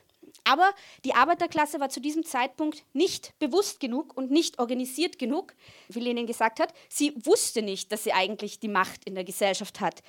[0.45, 0.71] Aber
[1.05, 5.55] die Arbeiterklasse war zu diesem Zeitpunkt nicht bewusst genug und nicht organisiert genug,
[5.89, 6.73] wie Lenin gesagt hat.
[6.89, 10.03] Sie wusste nicht, dass sie eigentlich die Macht in der Gesellschaft hat.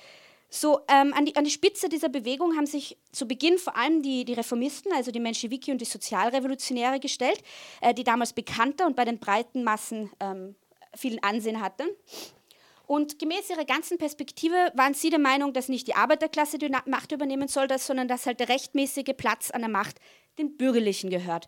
[0.52, 4.02] So, ähm, an, die, an, die, Spitze dieser Bewegung haben sich zu Beginn vor allem
[4.02, 7.40] die, die Reformisten, also die Menschewiki und die Sozialrevolutionäre gestellt,
[7.80, 10.56] äh, die damals bekannter und bei den breiten Massen ähm,
[10.96, 11.84] viel Ansehen hatten.
[12.90, 17.12] Und gemäß ihrer ganzen Perspektive waren sie der Meinung, dass nicht die Arbeiterklasse die Macht
[17.12, 20.00] übernehmen soll, sondern dass halt der rechtmäßige Platz an der Macht
[20.40, 21.46] den Bürgerlichen gehört.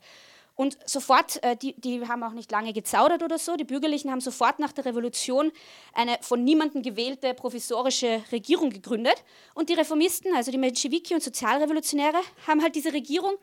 [0.54, 4.20] Und sofort, äh, die, die haben auch nicht lange gezaudert oder so, die Bürgerlichen haben
[4.20, 5.50] sofort nach der Revolution
[5.92, 9.24] eine von niemandem gewählte provisorische Regierung gegründet.
[9.56, 13.34] Und die Reformisten, also die Menschewiki und Sozialrevolutionäre, haben halt diese Regierung,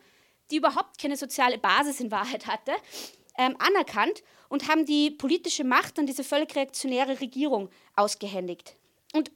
[0.50, 2.72] die überhaupt keine soziale Basis in Wahrheit hatte,
[3.36, 8.76] ähm, anerkannt und haben die politische Macht an diese völlig reaktionäre Regierung ausgehändigt.
[9.14, 9.30] Und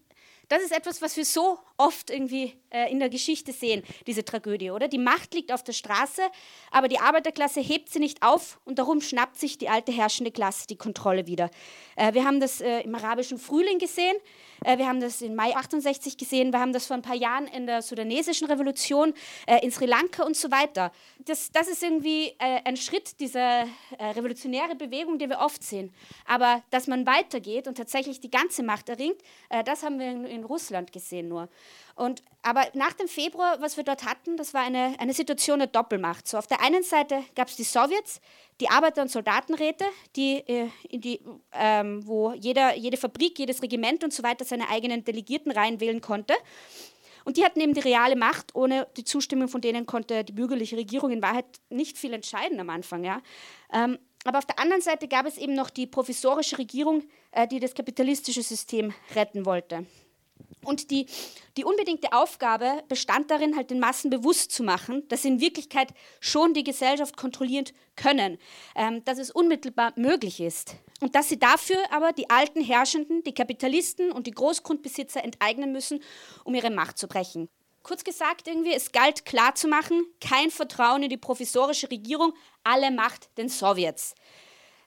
[0.48, 4.70] das ist etwas, was wir so oft irgendwie äh, in der Geschichte sehen, diese Tragödie,
[4.70, 4.88] oder?
[4.88, 6.22] Die Macht liegt auf der Straße,
[6.70, 10.66] aber die Arbeiterklasse hebt sie nicht auf und darum schnappt sich die alte herrschende Klasse
[10.66, 11.50] die Kontrolle wieder.
[11.96, 14.16] Äh, wir haben das äh, im arabischen Frühling gesehen,
[14.64, 17.66] wir haben das im Mai 68 gesehen, wir haben das vor ein paar Jahren in
[17.66, 19.14] der sudanesischen Revolution,
[19.46, 20.92] äh, in Sri Lanka und so weiter.
[21.24, 23.66] Das, das ist irgendwie äh, ein Schritt dieser
[24.00, 25.92] revolutionäre Bewegung, den wir oft sehen.
[26.26, 29.16] Aber dass man weitergeht und tatsächlich die ganze Macht erringt,
[29.64, 31.48] das haben wir in Russland gesehen nur.
[31.96, 35.68] Und, aber nach dem Februar, was wir dort hatten, das war eine, eine Situation der
[35.68, 36.26] Doppelmacht.
[36.26, 38.20] So, auf der einen Seite gab es die Sowjets,
[38.60, 39.84] die Arbeiter- und Soldatenräte,
[40.16, 41.20] die, äh, die,
[41.52, 46.34] ähm, wo jeder, jede Fabrik, jedes Regiment und so weiter seine eigenen Delegierten reinwählen konnte.
[47.24, 48.54] Und die hatten eben die reale Macht.
[48.54, 52.70] Ohne die Zustimmung von denen konnte die bürgerliche Regierung in Wahrheit nicht viel entscheiden am
[52.70, 53.04] Anfang.
[53.04, 53.22] Ja.
[53.72, 57.60] Ähm, aber auf der anderen Seite gab es eben noch die provisorische Regierung, äh, die
[57.60, 59.86] das kapitalistische System retten wollte.
[60.64, 61.06] Und die,
[61.56, 65.92] die unbedingte Aufgabe bestand darin, halt den Massen bewusst zu machen, dass sie in Wirklichkeit
[66.20, 68.38] schon die Gesellschaft kontrollieren können,
[68.74, 70.76] ähm, dass es unmittelbar möglich ist.
[71.00, 76.00] Und dass sie dafür aber die alten Herrschenden, die Kapitalisten und die Großgrundbesitzer enteignen müssen,
[76.44, 77.48] um ihre Macht zu brechen.
[77.82, 83.50] Kurz gesagt, irgendwie, es galt klarzumachen, kein Vertrauen in die provisorische Regierung, alle Macht den
[83.50, 84.14] Sowjets.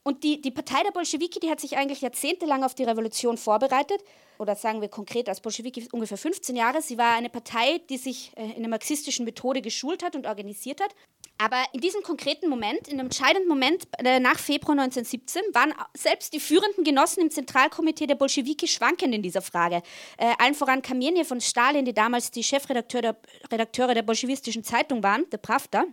[0.07, 4.01] Und die, die Partei der Bolschewiki, die hat sich eigentlich jahrzehntelang auf die Revolution vorbereitet,
[4.37, 6.81] oder sagen wir konkret als Bolschewiki ungefähr 15 Jahre.
[6.81, 10.79] Sie war eine Partei, die sich äh, in der marxistischen Methode geschult hat und organisiert
[10.79, 10.95] hat.
[11.37, 16.31] Aber in diesem konkreten Moment, in einem entscheidenden Moment äh, nach Februar 1917, waren selbst
[16.31, 19.83] die führenden Genossen im Zentralkomitee der Bolschewiki schwankend in dieser Frage.
[20.17, 23.17] Äh, allen voran Kamenjew von Stalin, die damals die Chefredakteure der,
[23.51, 25.83] Redakteure der bolschewistischen Zeitung waren, der Pravda.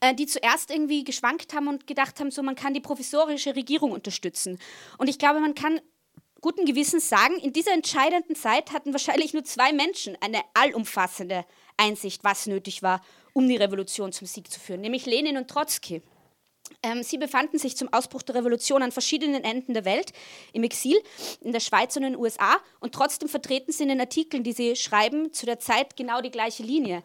[0.00, 3.92] Äh, die zuerst irgendwie geschwankt haben und gedacht haben, so man kann die provisorische Regierung
[3.92, 4.58] unterstützen.
[4.98, 5.80] Und ich glaube, man kann
[6.40, 11.44] guten Gewissens sagen, in dieser entscheidenden Zeit hatten wahrscheinlich nur zwei Menschen eine allumfassende
[11.76, 16.02] Einsicht, was nötig war, um die Revolution zum Sieg zu führen, nämlich Lenin und Trotzki.
[16.82, 20.12] Ähm, sie befanden sich zum Ausbruch der Revolution an verschiedenen Enden der Welt,
[20.52, 20.96] im Exil,
[21.40, 24.52] in der Schweiz und in den USA, und trotzdem vertreten sie in den Artikeln, die
[24.52, 27.02] sie schreiben, zu der Zeit genau die gleiche Linie.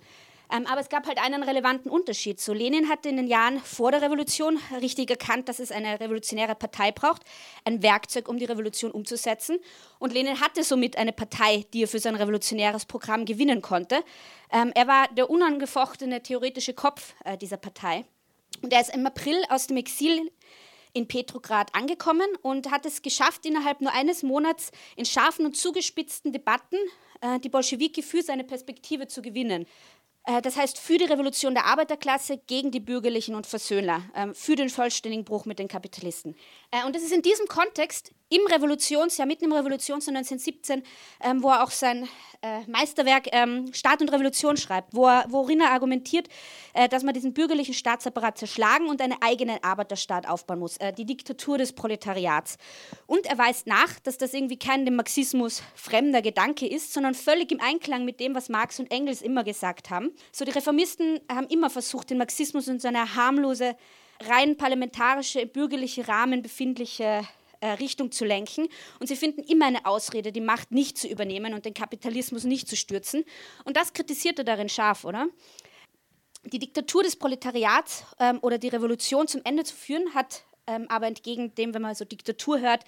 [0.52, 2.40] Ähm, aber es gab halt einen relevanten Unterschied.
[2.40, 6.56] So Lenin hatte in den Jahren vor der Revolution richtig erkannt, dass es eine revolutionäre
[6.56, 7.24] Partei braucht,
[7.64, 9.60] ein Werkzeug, um die Revolution umzusetzen.
[10.00, 14.04] Und Lenin hatte somit eine Partei, die er für sein revolutionäres Programm gewinnen konnte.
[14.52, 18.06] Ähm, er war der unangefochtene theoretische Kopf äh, dieser Partei.
[18.62, 20.32] Und er ist im April aus dem Exil
[20.94, 26.34] in Petrograd angekommen und hat es geschafft, innerhalb nur eines Monats in scharfen und zugespitzten
[26.34, 26.78] Debatten
[27.22, 29.66] äh, die Bolschewiki für seine Perspektive zu gewinnen.
[30.26, 34.56] Äh, das heißt, für die Revolution der Arbeiterklasse gegen die Bürgerlichen und Versöhnler, ähm, für
[34.56, 36.36] den vollständigen Bruch mit den Kapitalisten.
[36.72, 40.84] Äh, und es ist in diesem Kontext im Revolutionsjahr, mitten im Revolutionsjahr 1917,
[41.22, 42.08] ähm, wo er auch sein
[42.42, 46.28] äh, Meisterwerk ähm, Staat und Revolution schreibt, wo er, worin er argumentiert,
[46.74, 51.06] äh, dass man diesen bürgerlichen Staatsapparat zerschlagen und einen eigenen Arbeiterstaat aufbauen muss, äh, die
[51.06, 52.58] Diktatur des Proletariats.
[53.06, 57.52] Und er weist nach, dass das irgendwie kein dem Marxismus fremder Gedanke ist, sondern völlig
[57.52, 60.12] im Einklang mit dem, was Marx und Engels immer gesagt haben.
[60.32, 63.76] So, die Reformisten haben immer versucht, den Marxismus in seine harmlose,
[64.22, 67.28] rein parlamentarische, bürgerliche Rahmen befindliche
[67.68, 68.68] Richtung zu lenken.
[69.00, 72.68] Und sie finden immer eine Ausrede, die Macht nicht zu übernehmen und den Kapitalismus nicht
[72.68, 73.24] zu stürzen.
[73.66, 75.28] Und das kritisiert er darin scharf, oder?
[76.44, 81.08] Die Diktatur des Proletariats ähm, oder die Revolution zum Ende zu führen, hat ähm, aber
[81.08, 82.84] entgegen dem, wenn man so Diktatur hört,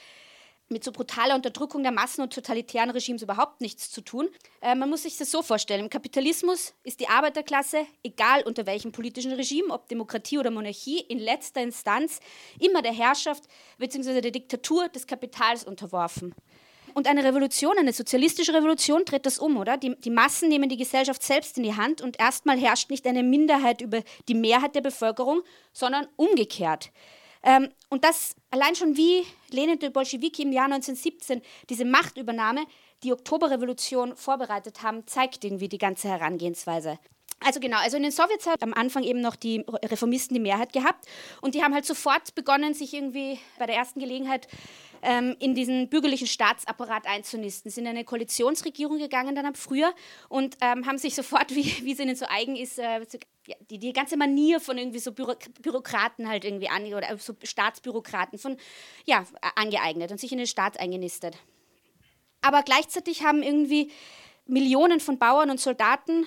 [0.69, 4.29] mit so brutaler Unterdrückung der Massen und totalitären Regimes überhaupt nichts zu tun.
[4.61, 5.81] Äh, man muss sich das so vorstellen.
[5.81, 11.19] Im Kapitalismus ist die Arbeiterklasse, egal unter welchem politischen Regime, ob Demokratie oder Monarchie, in
[11.19, 12.19] letzter Instanz
[12.59, 13.43] immer der Herrschaft
[13.77, 14.21] bzw.
[14.21, 16.33] der Diktatur des Kapitals unterworfen.
[16.93, 19.77] Und eine Revolution, eine sozialistische Revolution dreht das um, oder?
[19.77, 23.23] Die, die Massen nehmen die Gesellschaft selbst in die Hand und erstmal herrscht nicht eine
[23.23, 26.91] Minderheit über die Mehrheit der Bevölkerung, sondern umgekehrt.
[27.43, 32.65] Ähm, und das allein schon wie Lenin und Bolschewiki im Jahr 1917 diese Machtübernahme,
[33.03, 36.99] die Oktoberrevolution vorbereitet haben, zeigt irgendwie die ganze Herangehensweise.
[37.45, 40.71] Also genau, also in den Sowjets hat am Anfang eben noch die Reformisten die Mehrheit
[40.71, 41.05] gehabt
[41.41, 44.47] und die haben halt sofort begonnen, sich irgendwie bei der ersten Gelegenheit
[45.01, 47.69] ähm, in diesen bürgerlichen Staatsapparat einzunisten.
[47.69, 49.93] Sie sind in eine Koalitionsregierung gegangen dann ab früher
[50.29, 53.01] und ähm, haben sich sofort, wie, wie es ihnen so eigen ist, äh,
[53.69, 58.39] die, die ganze Manier von irgendwie so Büro Bürokraten halt irgendwie an, oder so Staatsbürokraten
[58.39, 58.55] von,
[59.05, 61.35] ja, angeeignet und sich in den Staat eingenistet.
[62.41, 63.91] Aber gleichzeitig haben irgendwie
[64.45, 66.25] Millionen von Bauern und Soldaten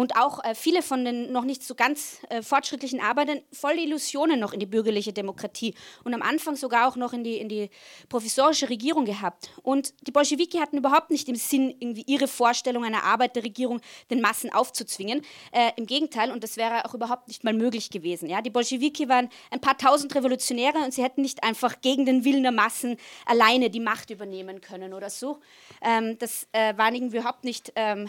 [0.00, 4.40] und auch äh, viele von den noch nicht so ganz äh, fortschrittlichen Arbeitern volle Illusionen
[4.40, 7.68] noch in die bürgerliche Demokratie und am Anfang sogar auch noch in die, in die
[8.08, 9.50] provisorische Regierung gehabt.
[9.62, 14.50] Und die Bolschewiki hatten überhaupt nicht im Sinn, irgendwie ihre Vorstellung einer Arbeiterregierung den Massen
[14.50, 15.20] aufzuzwingen.
[15.52, 18.30] Äh, Im Gegenteil, und das wäre auch überhaupt nicht mal möglich gewesen.
[18.30, 18.40] Ja?
[18.40, 22.42] Die Bolschewiki waren ein paar tausend Revolutionäre und sie hätten nicht einfach gegen den Willen
[22.42, 25.40] der Massen alleine die Macht übernehmen können oder so.
[25.82, 27.70] Ähm, das äh, war irgendwie überhaupt nicht...
[27.76, 28.08] Ähm,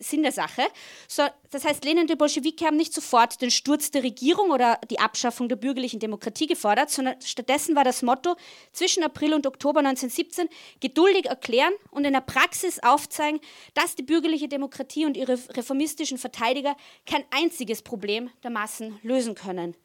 [0.00, 0.62] Sinn der Sache.
[1.08, 5.48] So, das heißt, die Bolschewiki haben nicht sofort den Sturz der Regierung oder die Abschaffung
[5.48, 8.36] der bürgerlichen Demokratie gefordert, sondern stattdessen war das Motto
[8.72, 10.48] zwischen April und Oktober 1917
[10.80, 13.40] geduldig erklären und in der Praxis aufzeigen,
[13.74, 19.76] dass die bürgerliche Demokratie und ihre reformistischen Verteidiger kein einziges Problem der Massen lösen können.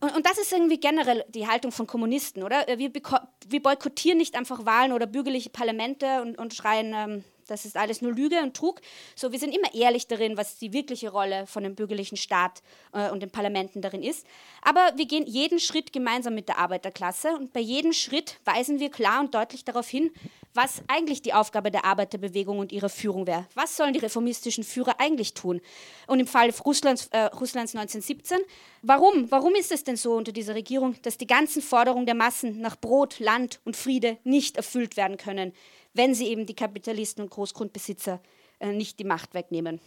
[0.00, 2.64] Und, und, das ist irgendwie generell die Haltung von Kommunisten, oder?
[2.78, 7.76] Wir, wir boykottieren nicht einfach Wahlen oder bürgerliche Parlamente und, und schreien, ähm, das ist
[7.76, 8.80] alles nur Lüge und Trug.
[9.14, 13.10] So, wir sind immer ehrlich darin, was die wirkliche Rolle von dem bürgerlichen Staat äh,
[13.10, 14.26] und den Parlamenten darin ist.
[14.62, 18.90] Aber wir gehen jeden Schritt gemeinsam mit der Arbeiterklasse und bei jedem Schritt weisen wir
[18.90, 20.10] klar und deutlich darauf hin,
[20.54, 23.46] was eigentlich die Aufgabe der Arbeiterbewegung und ihrer Führung wäre.
[23.54, 25.60] Was sollen die reformistischen Führer eigentlich tun?
[26.06, 28.38] Und im Fall Russlands, äh, Russlands 1917,
[28.82, 29.30] warum?
[29.30, 32.76] Warum ist es denn so unter dieser Regierung, dass die ganzen Forderungen der Massen nach
[32.76, 35.52] Brot, Land und Friede nicht erfüllt werden können?
[35.94, 38.20] Wenn sie eben die Kapitalisten und Großgrundbesitzer
[38.58, 39.80] äh, nicht die Macht wegnehmen.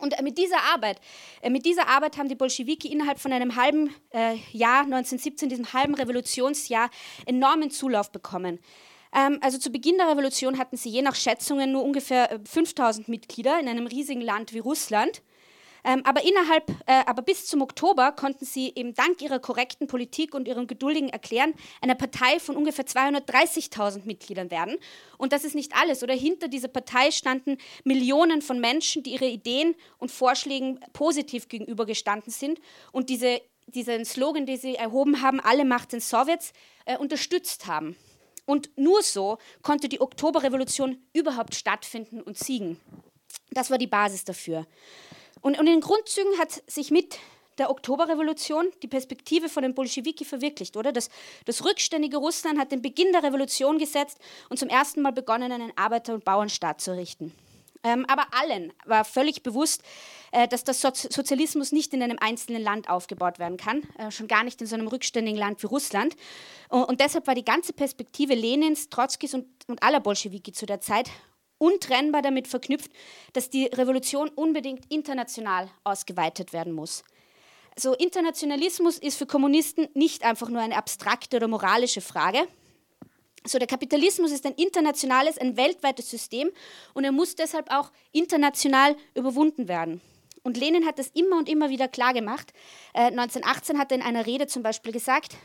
[0.00, 1.00] Und äh, mit dieser Arbeit,
[1.42, 5.72] äh, mit dieser Arbeit haben die Bolschewiki innerhalb von einem halben äh, Jahr, 1917, diesem
[5.72, 6.90] halben Revolutionsjahr,
[7.26, 8.58] enormen Zulauf bekommen.
[9.14, 13.58] Ähm, also zu Beginn der Revolution hatten sie je nach Schätzungen nur ungefähr 5000 Mitglieder
[13.58, 15.22] in einem riesigen Land wie Russland.
[15.86, 20.34] Ähm, aber innerhalb, äh, aber bis zum Oktober konnten sie eben dank ihrer korrekten Politik
[20.34, 24.78] und ihrem geduldigen Erklären eine Partei von ungefähr 230.000 Mitgliedern werden.
[25.16, 26.12] Und das ist nicht alles, oder?
[26.12, 32.60] Hinter dieser Partei standen Millionen von Menschen, die ihre Ideen und Vorschlägen positiv gegenübergestanden sind
[32.90, 36.52] und diese, diesen Slogan, den sie erhoben haben, alle Macht den Sowjets,
[36.86, 37.94] äh, unterstützt haben.
[38.44, 42.80] Und nur so konnte die Oktoberrevolution überhaupt stattfinden und siegen.
[43.50, 44.66] Das war die Basis dafür.
[45.46, 47.20] Und, und in Grundzügen hat sich mit
[47.58, 50.90] der Oktoberrevolution die Perspektive von den Bolschewiki verwirklicht, oder?
[50.90, 51.08] Das,
[51.44, 55.70] das rückständige Russland hat den Beginn der Revolution gesetzt und zum ersten Mal begonnen, einen
[55.76, 57.32] Arbeiter- und Bauernstaat zu errichten.
[57.84, 59.84] Ähm, aber allen war völlig bewusst,
[60.32, 64.26] äh, dass der Sozi Sozialismus nicht in einem einzelnen Land aufgebaut werden kann, äh, schon
[64.26, 66.16] gar nicht in so einem rückständigen Land wie Russland.
[66.70, 70.80] Und, und deshalb war die ganze Perspektive Lenins, Trotzkis und, und aller Bolschewiki zu der
[70.80, 71.08] Zeit
[71.58, 72.90] untrennbar damit verknüpft,
[73.32, 77.04] dass die Revolution unbedingt international ausgeweitet werden muss.
[77.78, 82.46] So Internationalismus ist für Kommunisten nicht einfach nur eine abstrakte oder moralische Frage.
[83.44, 86.50] So der Kapitalismus ist ein internationales, ein weltweites System
[86.94, 90.00] und er muss deshalb auch international überwunden werden.
[90.42, 92.52] Und Lenin hat das immer und immer wieder klar gemacht.
[92.94, 95.36] Äh, 1918 hat er in einer Rede zum Beispiel gesagt,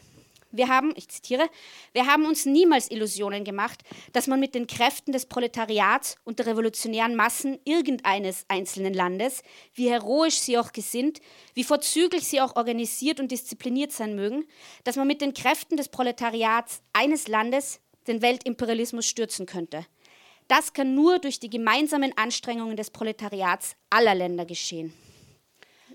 [0.52, 1.50] wir haben, ich zitiere,
[1.94, 3.82] wir haben uns niemals Illusionen gemacht,
[4.14, 9.90] dass man mit den Kräften des Proletariats und der revolutionären Massen irgendeines einzelnen Landes, wie
[9.90, 11.20] heroisch sie auch gesinnt,
[11.54, 14.46] wie vorzüglich sie auch organisiert und diszipliniert sein mögen,
[14.84, 19.86] dass man mit den Kräften des Proletariats eines Landes den Weltimperialismus stürzen könnte.
[20.48, 24.94] Das kann nur durch die gemeinsamen Anstrengungen des Proletariats aller Länder geschehen.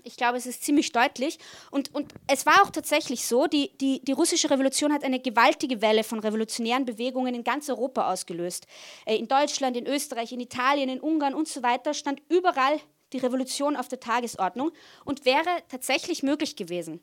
[0.07, 1.37] Ich glaube, es ist ziemlich deutlich.
[1.69, 5.81] Und, und es war auch tatsächlich so, die, die, die russische Revolution hat eine gewaltige
[5.81, 8.67] Welle von revolutionären Bewegungen in ganz Europa ausgelöst.
[9.05, 12.79] Äh, in Deutschland, in Österreich, in Italien, in Ungarn und so weiter stand überall
[13.13, 14.71] die Revolution auf der Tagesordnung
[15.05, 17.01] und wäre tatsächlich möglich gewesen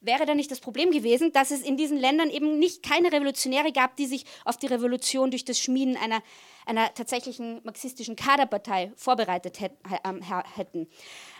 [0.00, 3.72] wäre da nicht das Problem gewesen, dass es in diesen Ländern eben nicht keine Revolutionäre
[3.72, 6.22] gab, die sich auf die Revolution durch das Schmieden einer,
[6.66, 9.58] einer tatsächlichen marxistischen Kaderpartei vorbereitet
[10.04, 10.22] ähm,
[10.54, 10.88] hätten.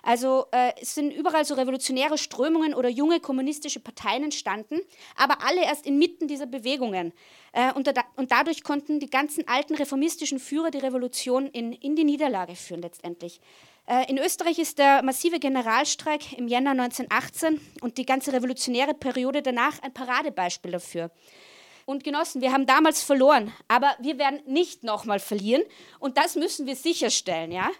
[0.02, 4.80] Also äh, es sind überall so revolutionäre Strömungen oder junge kommunistische Parteien entstanden,
[5.16, 7.12] aber alle erst inmitten dieser Bewegungen.
[7.52, 11.94] Äh, und, da, und, dadurch konnten die ganzen alten reformistischen Führer die Revolution in, in
[11.94, 13.40] die Niederlage führen letztendlich.
[13.88, 19.40] Äh, in Österreich ist der massive Generalstreik im Jänner 1918 und die ganze revolutionäre Periode
[19.40, 21.10] danach ein Paradebeispiel dafür.
[21.86, 25.62] Und Genossen, wir haben damals verloren, aber wir werden nicht nochmal verlieren
[26.00, 27.50] und das müssen wir sicherstellen.
[27.50, 27.70] Ja?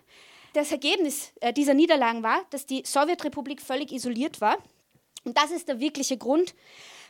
[0.55, 4.57] Das Ergebnis äh, dieser Niederlagen war, dass die Sowjetrepublik völlig isoliert war
[5.25, 6.55] und das ist der wirkliche Grund,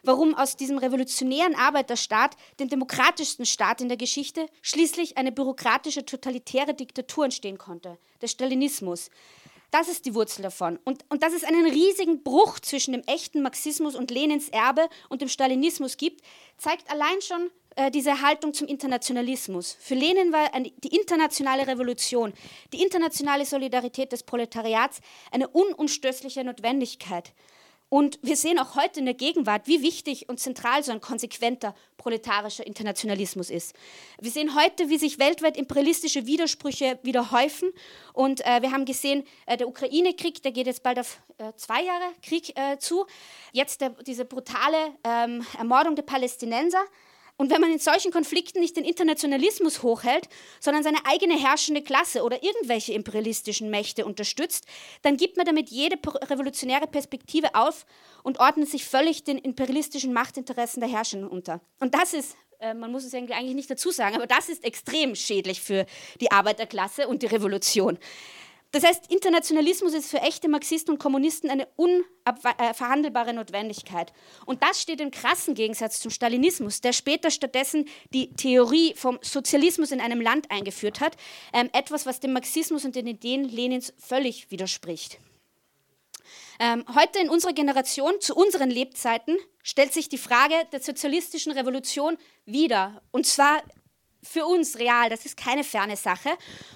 [0.03, 6.75] warum aus diesem revolutionären Arbeiterstaat, dem demokratischsten Staat in der Geschichte, schließlich eine bürokratische, totalitäre
[6.75, 9.11] Diktatur entstehen konnte, der Stalinismus.
[9.71, 10.79] Das ist die Wurzel davon.
[10.85, 15.21] Und, und dass es einen riesigen Bruch zwischen dem echten Marxismus und Lenins Erbe und
[15.21, 16.23] dem Stalinismus gibt,
[16.57, 19.77] zeigt allein schon äh, diese Haltung zum Internationalismus.
[19.79, 22.33] Für Lenin war eine, die internationale Revolution,
[22.73, 27.33] die internationale Solidarität des Proletariats eine unumstößliche Notwendigkeit.
[27.91, 31.74] Und wir sehen auch heute in der Gegenwart, wie wichtig und zentral so ein konsequenter
[31.97, 33.74] proletarischer Internationalismus ist.
[34.20, 37.70] Wir sehen heute, wie sich weltweit imperialistische Widersprüche wieder häufen.
[38.12, 41.82] Und äh, wir haben gesehen, äh, der Ukraine-Krieg, der geht jetzt bald auf äh, zwei
[41.82, 43.07] Jahre Krieg äh, zu.
[43.53, 46.84] Jetzt der, diese brutale ähm, Ermordung der Palästinenser.
[47.39, 50.28] Und wenn man in solchen Konflikten nicht den Internationalismus hochhält,
[50.59, 54.66] sondern seine eigene herrschende Klasse oder irgendwelche imperialistischen Mächte unterstützt,
[55.03, 55.97] dann gibt man damit jede
[56.28, 57.86] revolutionäre Perspektive auf
[58.24, 61.61] und ordnet sich völlig den imperialistischen Machtinteressen der Herrschenden unter.
[61.78, 65.14] Und das ist äh, man muss es eigentlich nicht dazu sagen, aber das ist extrem
[65.14, 65.86] schädlich für
[66.20, 67.99] die Arbeiterklasse und die Revolution.
[68.71, 74.12] Das heißt, Internationalismus ist für echte Marxisten und Kommunisten eine unverhandelbare Notwendigkeit.
[74.45, 79.91] Und das steht im krassen Gegensatz zum Stalinismus, der später stattdessen die Theorie vom Sozialismus
[79.91, 81.16] in einem Land eingeführt hat,
[81.55, 85.19] ähm, etwas, was dem Marxismus und den Ideen Lenins völlig widerspricht.
[86.61, 92.19] Ähm, heute in unserer Generation, zu unseren Lebzeiten, stellt sich die Frage der sozialistischen Revolution
[92.45, 93.01] wieder.
[93.12, 93.62] Und zwar
[94.23, 96.31] für uns real, das ist keine ferne Sache.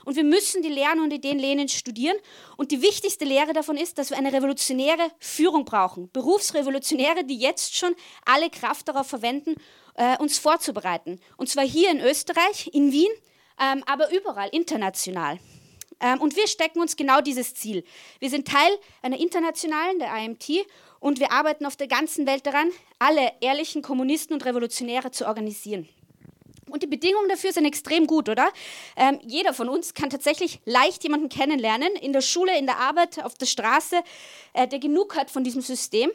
[0.05, 2.16] Und wir müssen die Lehren und Ideen Lenins studieren.
[2.57, 6.11] Und die wichtigste Lehre davon ist, dass wir eine revolutionäre Führung brauchen.
[6.12, 9.57] Berufsrevolutionäre, die jetzt schon alle Kraft darauf verwenden,
[9.95, 11.20] äh, uns vorzubereiten.
[11.36, 13.11] Und zwar hier in Österreich, in Wien,
[13.61, 15.38] ähm, aber überall, international.
[16.01, 17.84] Ähm, und wir stecken uns genau dieses Ziel.
[18.18, 18.70] Wir sind Teil
[19.03, 20.66] einer internationalen, der IMT,
[21.01, 25.88] und wir arbeiten auf der ganzen Welt daran, alle ehrlichen Kommunisten und Revolutionäre zu organisieren.
[26.73, 28.51] Und die Bedingungen dafür sind extrem gut, oder?
[28.97, 33.23] Ähm, jeder von uns kann tatsächlich leicht jemanden kennenlernen, in der Schule, in der Arbeit,
[33.23, 33.97] auf der Straße,
[34.55, 36.11] äh, der genug hat von diesem System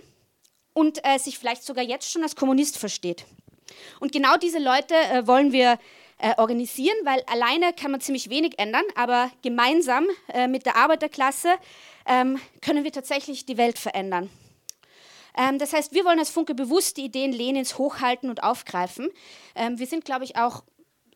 [0.74, 3.26] und äh, sich vielleicht sogar jetzt schon als Kommunist versteht.
[4.00, 5.78] Und genau diese Leute äh, wollen wir
[6.18, 11.50] äh, organisieren, weil alleine kann man ziemlich wenig ändern, aber gemeinsam äh, mit der Arbeiterklasse
[12.08, 14.32] ähm, können wir tatsächlich die Welt verändern.
[15.38, 19.10] Ähm, das heißt, wir wollen als Funke bewusst die Ideen Lenins hochhalten und aufgreifen.
[19.56, 20.64] Ähm, wir sind, glaube ich, auch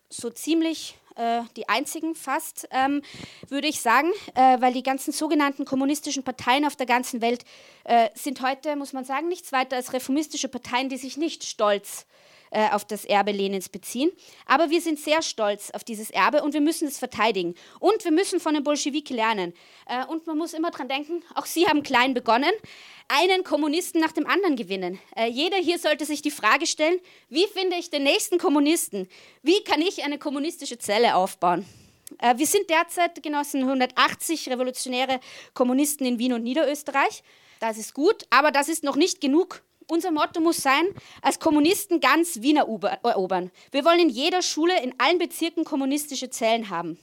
[0.08, 3.02] so ziemlich äh, die einzigen fast, ähm,
[3.48, 7.44] würde ich sagen, äh, weil die ganzen sogenannten kommunistischen Parteien auf der ganzen Welt
[7.84, 12.06] äh, sind heute, muss man sagen, nichts weiter als reformistische Parteien, die sich nicht stolz
[12.52, 14.10] äh, auf das Erbe Lenins beziehen.
[14.46, 17.54] Aber wir sind sehr stolz auf dieses Erbe und wir müssen es verteidigen.
[17.80, 19.54] Und wir müssen von den Bolschewiki lernen.
[19.86, 22.52] Äh, und man muss immer dran denken, auch sie haben klein begonnen,
[23.08, 24.98] einen Kommunisten nach dem anderen gewinnen.
[25.16, 29.08] Äh, jeder hier sollte sich die Frage stellen, wie finde ich den nächsten Kommunisten?
[29.42, 31.66] Wie kann ich eine kommunistische Zelle aufbauen?
[32.18, 35.20] Äh, wir sind derzeit genossen 180 revolutionäre
[35.54, 37.22] Kommunisten in Wien und Niederösterreich.
[37.60, 40.84] Das ist gut, aber das ist noch nicht genug unser Motto muss sein,
[41.20, 43.50] als Kommunisten ganz Wien erobern.
[43.70, 46.98] Wir wollen in jeder Schule, in allen Bezirken kommunistische Zellen haben.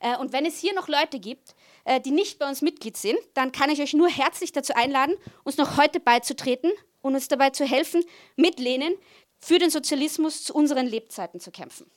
[0.00, 1.54] Äh, und wenn es hier noch Leute gibt,
[1.84, 5.14] äh, die nicht bei uns Mitglied sind, dann kann ich euch nur herzlich dazu einladen,
[5.44, 8.04] uns noch heute beizutreten und uns dabei zu helfen,
[8.36, 8.94] mit Lenin
[9.38, 11.90] für den Sozialismus zu unseren Lebzeiten zu kämpfen.